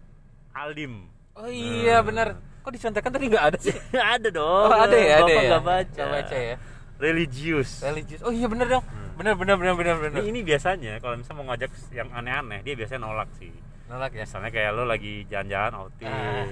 alim. 0.54 1.10
Oh 1.36 1.50
iya 1.50 2.00
Nah. 2.00 2.04
benar. 2.06 2.28
Kok 2.62 2.72
dicontekan 2.72 3.10
tadi 3.12 3.24
nggak 3.28 3.44
ada 3.52 3.58
sih? 3.60 3.74
ada 4.14 4.28
dong. 4.30 4.68
Oh 4.70 4.74
ada 4.74 4.96
ya, 4.96 5.20
ada 5.20 5.26
Bapak 5.26 5.36
ya. 5.36 5.48
nggak 5.50 5.64
baca. 5.64 6.02
Baca 6.08 6.36
ya. 6.38 6.56
Religius. 6.96 7.70
Religius. 7.84 8.20
Oh 8.24 8.32
iya 8.32 8.46
benar 8.48 8.66
dong. 8.70 8.84
Hmm. 8.86 9.12
Benar 9.20 9.34
benar 9.36 9.54
benar 9.60 9.74
benar 9.76 9.96
benar. 10.00 10.20
Ini, 10.22 10.28
ini 10.32 10.40
biasanya 10.46 10.92
kalau 11.02 11.20
misalnya 11.20 11.36
mau 11.36 11.46
ngajak 11.52 11.70
yang 11.92 12.08
aneh-aneh, 12.12 12.60
dia 12.64 12.74
biasanya 12.78 13.00
nolak 13.04 13.28
sih. 13.36 13.52
Nolak 13.86 14.12
ya. 14.18 14.24
Misalnya 14.26 14.50
kayak 14.50 14.70
lo 14.74 14.84
lagi 14.84 15.22
jalan-jalan 15.30 15.72
outing. 15.78 16.10
Ah. 16.10 16.46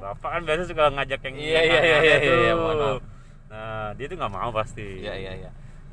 Bapak 0.00 0.30
kan 0.36 0.42
biasa 0.44 0.62
suka 0.68 0.84
ngajak 0.92 1.20
yang 1.24 1.36
Iya, 1.40 1.60
iya, 1.64 1.80
iya, 1.80 1.98
iya, 2.04 2.16
iya, 2.20 2.52
mohon 2.56 2.76
maaf. 2.76 3.00
Nah, 3.48 3.88
dia 3.96 4.06
tuh 4.10 4.16
nggak 4.20 4.32
mau 4.34 4.50
pasti. 4.52 4.86
Iya 5.00 5.14
iya 5.16 5.32
iya. 5.44 5.50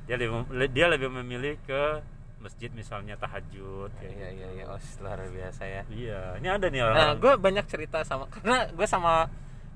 Dia 0.09 0.15
lebih 0.19 0.43
dia 0.75 0.85
lebih 0.91 1.09
memilih 1.09 1.55
ke 1.63 2.03
masjid 2.41 2.67
misalnya 2.73 3.15
tahajud. 3.15 3.93
kayak 4.01 4.17
Iya 4.17 4.29
iya 4.33 4.47
iya. 4.59 4.63
Oh 4.67 4.79
luar 4.99 5.21
biasa 5.29 5.63
ya. 5.63 5.81
Iya, 5.87 6.21
ini 6.41 6.47
ada 6.49 6.67
nih 6.67 6.81
orang. 6.83 6.97
Nah, 6.97 7.11
gue 7.15 7.33
banyak 7.37 7.65
cerita 7.69 8.03
sama 8.03 8.27
karena 8.27 8.67
gue 8.73 8.87
sama 8.89 9.29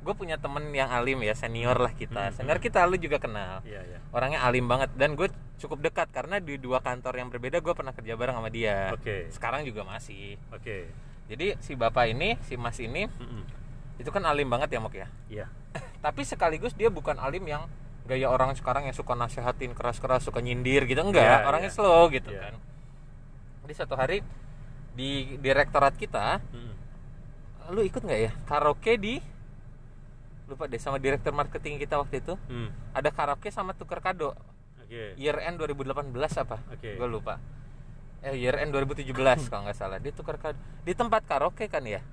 gue 0.06 0.14
punya 0.14 0.38
temen 0.38 0.70
yang 0.70 0.88
alim 0.88 1.18
ya 1.20 1.34
senior 1.34 1.74
lah 1.76 1.90
kita 1.92 2.30
Hmm. 2.30 2.36
senior 2.36 2.60
kita 2.60 2.86
lu 2.86 2.94
juga 2.96 3.18
kenal 3.18 3.66
Iya, 3.66 3.82
iya. 3.84 3.98
orangnya 4.12 4.40
alim 4.40 4.64
banget 4.64 4.94
dan 4.94 5.14
gue 5.14 5.26
cukup 5.58 5.82
dekat 5.82 6.08
karena 6.10 6.38
di 6.38 6.56
dua 6.56 6.78
kantor 6.80 7.18
yang 7.18 7.28
berbeda 7.28 7.58
gue 7.58 7.74
pernah 7.74 7.90
kerja 7.90 8.14
bareng 8.14 8.36
sama 8.36 8.50
dia 8.50 8.94
Oke. 8.94 9.26
sekarang 9.30 9.66
juga 9.66 9.82
masih 9.82 10.38
Oke. 10.50 10.86
jadi 11.26 11.58
si 11.58 11.74
bapak 11.74 12.06
ini 12.08 12.38
si 12.40 12.54
mas 12.54 12.78
ini 12.78 13.10
Mm-mm. 13.10 13.42
itu 13.98 14.10
kan 14.10 14.22
alim 14.24 14.46
banget 14.46 14.70
ya 14.70 14.80
mok 14.80 14.94
ya 14.94 15.08
Iya. 15.28 15.46
tapi 16.06 16.22
sekaligus 16.22 16.72
dia 16.72 16.88
bukan 16.88 17.18
alim 17.18 17.42
yang 17.44 17.66
gaya 18.06 18.30
orang 18.30 18.54
sekarang 18.54 18.86
yang 18.86 18.94
suka 18.94 19.12
nasehatin 19.12 19.74
keras-keras 19.74 20.22
suka 20.22 20.38
nyindir 20.38 20.86
gitu 20.86 21.02
enggak 21.02 21.42
Iya, 21.42 21.50
orangnya 21.50 21.68
iya. 21.68 21.76
slow 21.76 22.06
gitu 22.10 22.30
Iya. 22.30 22.42
kan 22.46 22.54
jadi 23.66 23.74
satu 23.76 23.98
hari 23.98 24.22
di 24.94 25.34
direktorat 25.36 25.98
kita 25.98 26.38
Mm-mm. 26.46 26.74
lu 27.68 27.82
ikut 27.82 27.98
nggak 28.00 28.22
ya 28.22 28.32
karaoke 28.46 28.94
di 28.96 29.18
lupa 30.46 30.70
deh 30.70 30.78
sama 30.78 31.02
direktur 31.02 31.34
marketing 31.34 31.82
kita 31.82 31.98
waktu 31.98 32.22
itu. 32.22 32.34
Hmm. 32.50 32.70
ada 32.94 33.10
karaoke 33.10 33.50
sama 33.50 33.74
tuker 33.74 34.00
kado. 34.02 34.38
Oke. 34.86 35.18
year 35.18 35.42
end 35.42 35.58
2018 35.58 36.14
apa? 36.46 36.62
Oke. 36.70 36.94
gue 36.94 37.08
lupa. 37.10 37.42
Eh 38.22 38.38
year 38.38 38.62
end 38.62 38.70
2017 38.70 39.10
kalau 39.50 39.66
nggak 39.66 39.78
salah. 39.78 39.98
Dia 39.98 40.14
tuker 40.14 40.38
kado. 40.38 40.58
Di 40.86 40.94
tempat 40.94 41.26
karaoke 41.26 41.66
kan 41.66 41.82
ya? 41.84 42.06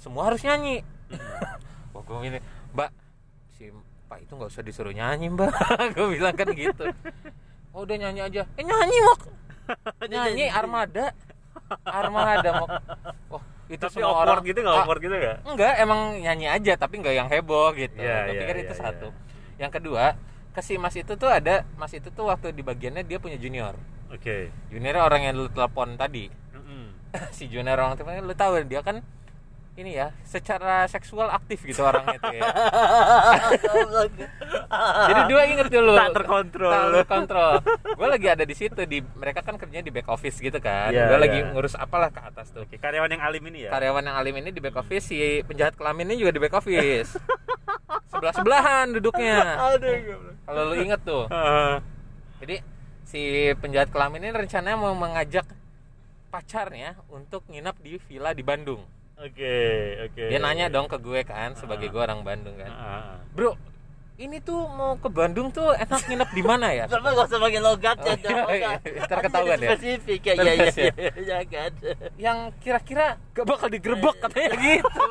Semua 0.00 0.32
harus 0.32 0.40
nyanyi. 0.40 0.80
Wah 1.92 2.02
gue 2.06 2.16
ini 2.24 2.40
mbak 2.70 2.90
si 3.58 3.68
pak 4.06 4.22
itu 4.22 4.32
nggak 4.32 4.50
usah 4.50 4.62
disuruh 4.64 4.94
nyanyi 4.94 5.28
mbak. 5.28 5.52
Gue 5.94 6.16
bilang 6.16 6.34
kan 6.38 6.48
gitu. 6.54 6.86
Oh 7.74 7.82
udah 7.82 7.96
nyanyi 7.98 8.24
aja. 8.24 8.42
Eh 8.56 8.64
nyanyi 8.64 8.96
mok. 9.04 9.20
Nyanyi. 10.10 10.50
Armada. 10.50 11.14
Armada 11.86 12.50
mok. 12.58 12.70
Wah 13.30 13.44
itu 13.70 13.78
Tapi 13.78 13.94
semua 13.94 14.10
awkward 14.10 14.30
orang 14.34 14.44
gitu 14.50 14.58
nggak 14.66 14.74
Ah, 14.74 14.82
awkward 14.82 15.00
gitu 15.00 15.14
nggak? 15.14 15.36
Enggak, 15.46 15.74
emang 15.78 16.00
nyanyi 16.18 16.46
aja 16.50 16.72
tapi 16.74 16.94
enggak 16.98 17.14
yang 17.14 17.28
heboh 17.30 17.70
gitu. 17.78 18.02
Iya, 18.02 18.16
Gue 18.26 18.34
iya, 18.34 18.40
pikir 18.42 18.56
iya, 18.58 18.64
itu 18.66 18.74
iya. 18.74 18.82
satu. 18.82 19.08
Yang 19.62 19.70
kedua, 19.78 20.04
ke 20.50 20.60
si 20.66 20.74
Mas 20.76 20.94
itu 20.98 21.12
tuh 21.14 21.30
ada 21.30 21.62
Mas 21.78 21.94
itu 21.94 22.10
tuh 22.10 22.26
waktu 22.26 22.50
di 22.50 22.66
bagiannya 22.66 23.06
dia 23.06 23.22
punya 23.22 23.38
junior. 23.38 23.78
Oke. 24.10 24.50
Juniornya 24.74 25.06
orang 25.06 25.22
yang 25.30 25.34
lu 25.38 25.46
telepon 25.46 25.94
tadi. 25.94 26.26
Mm-mm. 26.28 26.90
si 27.36 27.46
junior 27.46 27.78
orang 27.78 27.94
telepon 27.94 28.26
lu 28.26 28.34
tahu 28.34 28.58
dia 28.66 28.82
kan 28.82 29.06
ini 29.80 29.96
ya 29.96 30.12
secara 30.28 30.84
seksual 30.86 31.32
aktif 31.32 31.64
gitu 31.64 31.80
orangnya 31.80 32.20
itu 32.20 32.30
ya. 32.36 32.42
Jadi 35.10 35.22
dua 35.32 35.42
inget 35.48 35.68
dulu 35.72 35.96
Tak 35.96 36.12
terkontrol. 36.12 36.70
tak 36.70 36.86
terkontrol. 37.02 37.52
Gue 37.96 38.08
lagi 38.08 38.26
ada 38.28 38.44
di 38.44 38.54
situ 38.54 38.76
di 38.84 39.00
mereka 39.16 39.40
kan 39.40 39.56
kerjanya 39.56 39.88
di 39.88 39.92
back 39.92 40.08
office 40.12 40.36
gitu 40.38 40.60
kan. 40.60 40.92
Iya, 40.92 41.08
gue 41.08 41.18
lagi 41.18 41.38
iya. 41.40 41.50
ngurus 41.50 41.74
apalah 41.74 42.12
ke 42.12 42.20
atas 42.20 42.52
tuh. 42.52 42.68
Oke, 42.68 42.76
karyawan 42.76 43.08
yang 43.08 43.24
alim 43.24 43.42
ini 43.48 43.66
ya? 43.66 43.70
Karyawan 43.72 44.04
yang 44.04 44.16
alim 44.20 44.34
ini 44.36 44.52
di 44.52 44.60
back 44.60 44.76
office 44.76 45.08
si 45.08 45.40
penjahat 45.48 45.74
kelaminnya 45.74 46.14
juga 46.20 46.30
di 46.36 46.40
back 46.44 46.54
office. 46.60 47.16
Sebelah 48.12 48.34
sebelahan 48.36 48.86
duduknya 48.92 49.56
kalau 50.44 50.62
lu 50.70 50.74
inget 50.76 51.00
tuh. 51.02 51.24
Jadi 52.44 52.60
si 53.08 53.50
penjahat 53.58 53.88
kelamin 53.88 54.28
ini 54.28 54.46
rencananya 54.46 54.76
mau 54.76 54.94
mengajak 54.94 55.48
pacarnya 56.30 56.94
untuk 57.10 57.42
nginap 57.50 57.74
di 57.82 57.98
villa 58.06 58.30
di 58.30 58.46
Bandung 58.46 58.99
oke 59.20 59.56
oke 60.08 60.22
dia 60.32 60.38
nanya 60.40 60.66
dong 60.72 60.88
ke 60.88 60.96
gue 60.96 61.20
kan 61.28 61.52
sebagai 61.54 61.92
gue 61.92 62.00
orang 62.00 62.24
Bandung 62.24 62.56
kan 62.56 62.72
ah. 62.72 63.16
bro 63.36 63.54
ini 64.20 64.36
tuh 64.44 64.68
mau 64.68 65.00
ke 65.00 65.08
Bandung 65.08 65.48
tuh 65.48 65.72
enak 65.72 66.04
nginep 66.04 66.30
di 66.36 66.42
mana 66.44 66.68
ya 66.76 66.84
Kenapa 66.92 67.08
gak 67.16 67.26
usah 67.32 67.40
pakai 67.40 67.60
logat 67.64 67.96
ya? 68.04 68.12
Oh, 68.44 68.52
iya, 68.52 68.76
iya. 68.84 69.00
Ntar 69.08 69.18
ketahuan 69.24 69.58
ya. 69.64 69.68
Spesifik 69.72 70.20
ya, 70.28 70.32
iya 70.36 70.52
iya 70.52 70.68
ya. 70.68 70.92
iya. 70.92 71.12
Jangan. 71.24 71.72
yang 72.20 72.38
kira-kira 72.60 73.16
gak 73.32 73.46
bakal 73.48 73.72
digerebek 73.72 74.16
katanya 74.20 74.50
gitu 74.60 75.04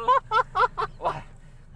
wah 1.01 1.19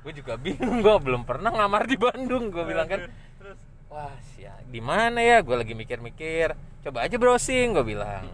gue 0.04 0.14
juga 0.14 0.34
bingung 0.36 0.84
gue 0.84 0.96
belum 1.00 1.24
pernah 1.26 1.50
ngamar 1.50 1.90
di 1.90 1.98
Bandung 1.98 2.54
gue 2.54 2.64
bilang 2.68 2.86
kan 2.86 3.08
terus 3.40 3.60
wah 3.90 4.14
ya 4.38 4.54
di 4.68 4.84
mana 4.84 5.24
ya 5.24 5.42
gue 5.42 5.56
lagi 5.58 5.74
mikir-mikir 5.74 6.54
coba 6.86 7.08
aja 7.08 7.16
browsing 7.18 7.74
gue 7.74 7.86
bilang 7.88 8.28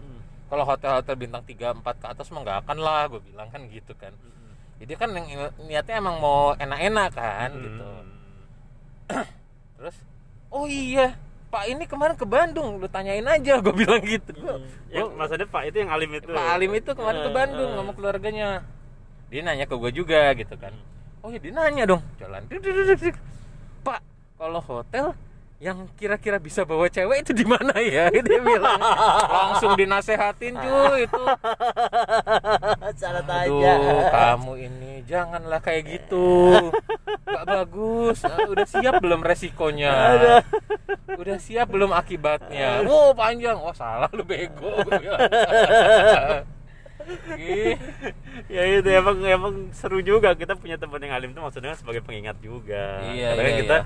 kalau 0.50 0.66
hotel-hotel 0.66 1.14
bintang 1.14 1.46
3 1.46 1.78
4 1.78 2.02
ke 2.02 2.06
atas 2.10 2.26
mah 2.34 2.42
nggak 2.42 2.58
akan 2.66 2.78
lah 2.82 3.06
gue 3.06 3.22
bilang 3.22 3.48
kan 3.48 3.62
gitu 3.70 3.94
kan. 3.94 4.10
Jadi 4.82 4.92
kan 4.98 5.14
yang 5.14 5.26
niatnya 5.64 6.02
emang 6.02 6.18
mau 6.18 6.58
enak-enak 6.58 7.10
kan 7.14 7.50
gitu. 7.54 7.84
Terus 9.78 9.96
oh 10.50 10.66
iya 10.66 11.14
Pak 11.50 11.66
ini 11.66 11.82
kemarin 11.86 12.14
ke 12.14 12.22
Bandung 12.26 12.78
lu 12.78 12.86
tanyain 12.86 13.26
aja 13.26 13.62
gue 13.62 13.74
bilang 13.74 14.02
gitu. 14.02 14.30
Yang 14.90 15.08
maksudnya 15.14 15.46
Pak 15.46 15.62
itu 15.70 15.76
yang 15.82 15.90
alim 15.90 16.10
itu. 16.14 16.30
Pak 16.30 16.46
Alim 16.54 16.72
itu 16.74 16.90
kemarin 16.94 17.18
ke 17.22 17.30
Eh, 17.30 17.34
Bandung 17.34 17.70
eh. 17.70 17.76
sama 17.78 17.92
keluarganya. 17.94 18.48
Dia 19.30 19.40
nanya 19.46 19.66
ke 19.66 19.74
gue 19.78 19.90
juga 19.94 20.34
gitu 20.34 20.54
kan. 20.58 20.74
Oh 21.22 21.30
ya 21.30 21.38
dia 21.38 21.54
nanya 21.54 21.86
dong 21.86 22.02
jalan. 22.18 22.42
Pak 23.82 24.00
kalau 24.34 24.60
hotel 24.62 25.14
yang 25.60 25.84
kira-kira 25.92 26.40
bisa 26.40 26.64
bawa 26.64 26.88
cewek 26.88 27.20
itu 27.20 27.36
di 27.36 27.44
mana 27.44 27.76
ya? 27.76 28.08
Dia 28.24 28.40
bilang. 28.40 28.80
Langsung 29.28 29.76
dinasehatin 29.76 30.56
cuy 30.56 31.04
itu. 31.04 31.22
Salah 32.96 33.24
tanya. 33.28 33.74
kamu 34.08 34.52
ini. 34.56 34.92
Janganlah 35.04 35.60
kayak 35.60 36.00
gitu. 36.00 36.56
Gak 37.28 37.44
bagus. 37.44 38.24
Ah, 38.24 38.48
udah 38.48 38.64
siap 38.64 39.04
belum 39.04 39.20
resikonya? 39.20 39.92
Udah 41.20 41.36
siap 41.36 41.68
belum 41.68 41.92
akibatnya? 41.92 42.80
Wow 42.88 43.12
panjang. 43.12 43.60
Oh 43.60 43.76
salah 43.76 44.08
lu 44.16 44.24
bego. 44.24 44.80
Ya 48.46 48.62
itu 48.70 48.86
emang 48.86 49.18
emang 49.24 49.54
seru 49.74 49.98
juga. 49.98 50.30
Kita 50.38 50.54
punya 50.54 50.78
teman 50.78 51.02
yang 51.02 51.16
alim 51.16 51.34
itu 51.34 51.42
maksudnya 51.42 51.74
sebagai 51.74 52.06
pengingat 52.06 52.38
juga. 52.38 53.02
Iya, 53.10 53.34
Karena 53.34 53.50
iya, 53.50 53.58
kita 53.58 53.76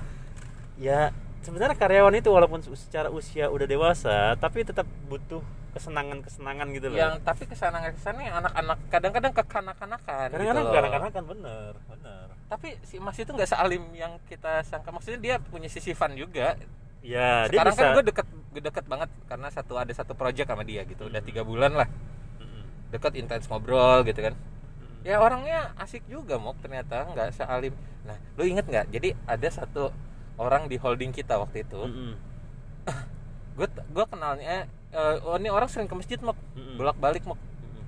ya 0.75 0.99
sebenarnya 1.45 1.77
karyawan 1.77 2.17
itu 2.17 2.33
walaupun 2.33 2.65
secara 2.73 3.13
usia 3.13 3.53
udah 3.53 3.69
dewasa 3.69 4.33
tapi 4.41 4.65
tetap 4.65 4.89
butuh 5.05 5.45
kesenangan 5.77 6.25
kesenangan 6.25 6.71
gitu 6.73 6.89
loh. 6.89 6.97
Yang 6.97 7.21
tapi 7.21 7.45
ke 7.45 7.53
sana 7.53 7.77
ke 7.85 8.01
sana 8.01 8.25
yang 8.25 8.41
anak-anak 8.41 8.77
kadang-kadang 8.89 9.33
kekanak-kanakan 9.37 10.27
kadang-kadang 10.33 10.65
gitu 10.65 10.73
kadang-kadang 10.73 11.11
kan 11.13 11.23
bener 11.29 11.71
bener. 11.85 12.25
Tapi 12.49 12.79
si 12.81 12.97
Mas 12.97 13.19
itu 13.21 13.29
nggak 13.29 13.49
sealim 13.51 13.83
yang 13.93 14.17
kita 14.25 14.65
sangka 14.65 14.89
maksudnya 14.89 15.19
dia 15.21 15.35
punya 15.37 15.69
sisi 15.69 15.93
fun 15.93 16.17
juga. 16.17 16.57
Ya 17.05 17.45
dia 17.45 17.61
sekarang 17.61 17.73
bisa 17.77 17.83
kan 17.85 17.93
gue 17.93 18.03
deket 18.09 18.27
gue 18.55 18.61
deket 18.65 18.85
banget 18.89 19.09
karena 19.29 19.47
satu 19.53 19.77
ada 19.77 19.93
satu 19.93 20.17
project 20.17 20.49
sama 20.49 20.65
dia 20.65 20.81
gitu 20.89 21.05
udah 21.05 21.21
tiga 21.21 21.45
bulan 21.45 21.77
lah. 21.77 21.85
Deket 22.89 23.13
intens 23.19 23.45
ngobrol 23.45 24.01
gitu 24.07 24.17
kan. 24.23 24.33
Ya 25.05 25.21
orangnya 25.21 25.75
asik 25.77 26.01
juga 26.09 26.41
mok 26.41 26.57
ternyata 26.65 27.05
nggak 27.13 27.35
sealim. 27.35 27.77
Nah 28.07 28.17
lu 28.39 28.47
inget 28.47 28.65
nggak? 28.65 28.89
Jadi 28.89 29.13
ada 29.27 29.47
satu 29.51 29.93
orang 30.35 30.65
di 30.65 30.75
holding 30.75 31.09
kita 31.09 31.35
waktu 31.35 31.61
itu. 31.61 31.79
Gue 33.55 33.67
gue 33.95 34.05
kenalnya 34.05 34.65
eh, 34.89 35.15
oh 35.21 35.35
ini 35.35 35.47
orang 35.47 35.67
sering 35.67 35.85
ke 35.85 35.93
masjid 35.93 36.19
mok. 36.19 36.35
Mm-mm. 36.53 36.75
bolak 36.75 36.97
balik 36.97 37.23
mok. 37.23 37.37
Mm-mm. 37.37 37.83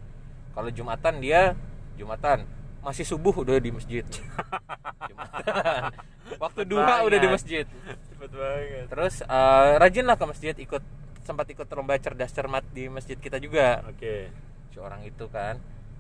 kalau 0.52 0.70
jumatan 0.70 1.20
dia 1.20 1.54
jumatan. 1.96 2.44
Masih 2.78 3.04
subuh 3.04 3.34
udah 3.34 3.58
di 3.58 3.70
masjid. 3.70 4.06
Jumatan. 5.10 5.92
Waktu 6.38 6.62
duha 6.64 7.04
udah 7.04 7.20
di 7.20 7.28
masjid. 7.28 7.66
Cepet 8.08 8.32
banget. 8.32 8.86
Terus 8.88 9.16
eh, 9.22 9.72
rajin 9.76 10.06
lah 10.06 10.16
ke 10.16 10.26
masjid 10.26 10.56
ikut 10.56 10.84
sempat 11.22 11.44
ikut 11.48 11.68
lomba 11.68 12.00
cerdas 12.00 12.32
cermat 12.32 12.64
di 12.72 12.88
masjid 12.88 13.16
kita 13.16 13.38
juga. 13.38 13.84
Oke. 13.84 14.32
Si 14.72 14.80
orang 14.80 15.04
itu 15.04 15.28
kan. 15.28 15.60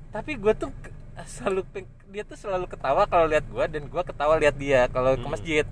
Tapi 0.09 0.39
gue 0.39 0.53
tuh 0.53 0.71
ke- 0.77 0.95
selalu 1.27 1.65
dia 2.07 2.23
tuh 2.23 2.37
selalu 2.37 2.69
ketawa 2.69 3.03
kalau 3.03 3.25
lihat 3.25 3.43
gue 3.43 3.65
dan 3.67 3.83
gue 3.83 4.03
ketawa 4.05 4.37
lihat 4.37 4.55
dia 4.55 4.87
kalau 4.87 5.11
ke 5.11 5.19
Hmm. 5.19 5.33
masjid 5.33 5.65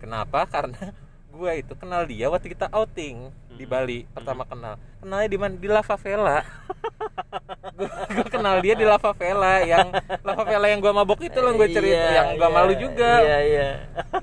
kenapa? 0.00 0.48
Karena 0.52 0.90
gue 1.30 1.52
itu 1.60 1.72
kenal 1.78 2.02
dia 2.08 2.26
waktu 2.26 2.50
kita 2.50 2.66
outing 2.72 3.30
di 3.54 3.64
Hmm. 3.68 3.72
Bali 3.76 3.98
pertama 4.08 4.42
kenal. 4.48 4.74
Kenalnya 5.04 5.28
di 5.28 5.38
mana 5.38 5.54
di 5.54 5.68
Lava 5.68 5.96
Vela 6.00 6.40
gue 8.16 8.26
kenal 8.28 8.60
dia 8.60 8.74
di 8.76 8.84
Lava 8.84 9.12
Vela 9.12 9.64
yang 9.64 9.88
Lava 10.24 10.44
Vela 10.44 10.66
yang 10.68 10.80
gue 10.80 10.92
mabok 10.92 11.20
itu 11.24 11.38
loh 11.40 11.52
gue 11.56 11.68
cerita. 11.68 11.96
Iya, 11.96 12.16
yang 12.16 12.28
gue 12.40 12.48
iya, 12.48 12.56
malu 12.56 12.72
juga. 12.76 13.12
Iya 13.20 13.38
iya. 13.44 13.68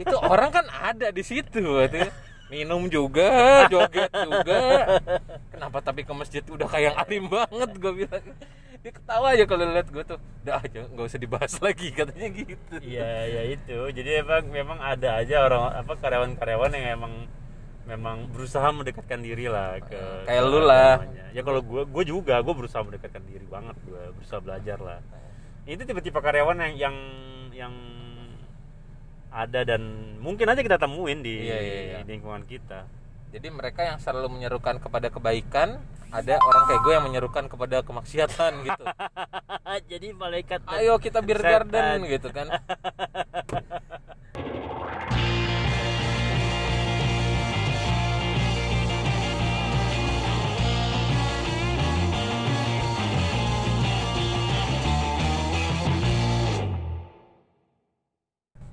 itu 0.02 0.16
orang 0.34 0.50
kan 0.50 0.66
ada 0.70 1.14
di 1.14 1.22
situ 1.22 1.62
gitu. 1.62 1.98
minum 2.48 2.88
juga 2.88 3.66
joget 3.68 4.10
juga. 4.10 4.62
Kenapa 5.54 5.78
tapi 5.86 6.02
ke 6.02 6.14
masjid 6.18 6.42
udah 6.42 6.68
kayak 6.70 6.86
yang 6.94 6.98
alim 6.98 7.24
banget 7.30 7.70
gue 7.78 7.92
bilang 7.94 8.26
dia 8.88 8.96
ketawa 8.96 9.36
aja 9.36 9.44
kalau 9.44 9.68
lihat 9.68 9.92
gue 9.92 10.00
tuh 10.02 10.16
udah 10.16 10.64
aja 10.64 10.88
nggak 10.88 11.06
usah 11.06 11.20
dibahas 11.20 11.54
lagi 11.68 11.92
katanya 11.92 12.28
gitu 12.32 12.76
Iya, 12.80 13.12
ya 13.28 13.42
itu. 13.52 13.78
Jadi 13.92 14.10
emang 14.24 14.48
memang 14.48 14.80
ada 14.80 15.20
aja 15.20 15.44
orang 15.44 15.76
apa 15.76 15.92
karyawan-karyawan 16.00 16.72
yang 16.72 16.88
emang 16.96 17.14
memang 17.84 18.32
berusaha 18.32 18.64
mendekatkan 18.72 19.20
diri 19.20 19.52
lah 19.52 19.76
ke 19.84 20.00
Kayak 20.24 20.40
ke 20.40 20.48
lu 20.48 20.60
lah. 20.64 21.04
namanya. 21.04 21.26
Ya 21.36 21.42
kalau 21.44 21.60
gue 21.60 21.84
gue 21.84 22.04
juga 22.08 22.40
gue 22.40 22.54
berusaha 22.56 22.80
mendekatkan 22.80 23.28
diri 23.28 23.44
banget 23.44 23.76
gue 23.84 24.02
berusaha 24.16 24.40
belajar 24.40 24.80
lah. 24.80 25.00
Itu 25.68 25.84
tipe-tipe 25.84 26.16
karyawan 26.16 26.56
yang 26.64 26.74
yang 26.80 26.96
yang 27.52 27.74
ada 29.28 29.68
dan 29.68 29.84
mungkin 30.24 30.48
aja 30.48 30.64
kita 30.64 30.80
temuin 30.80 31.20
di, 31.20 31.44
Iya, 31.44 31.60
iya, 31.60 31.80
iya. 31.84 31.98
di 32.08 32.16
lingkungan 32.16 32.48
kita. 32.48 32.88
Jadi 33.28 33.48
mereka 33.52 33.84
yang 33.84 34.00
selalu 34.00 34.40
menyerukan 34.40 34.80
kepada 34.80 35.12
kebaikan 35.12 35.78
ada 36.08 36.40
orang 36.40 36.64
kayak 36.72 36.82
gue 36.88 36.94
yang 36.96 37.06
menyerukan 37.06 37.46
kepada 37.52 37.84
kemaksiatan 37.84 38.64
gitu. 38.64 38.84
Jadi 39.92 40.16
malaikat 40.16 40.64
ayo 40.80 40.96
kita 41.04 41.20
beer 41.20 41.44
garden 41.44 42.08
gitu 42.08 42.32
kan 42.32 42.48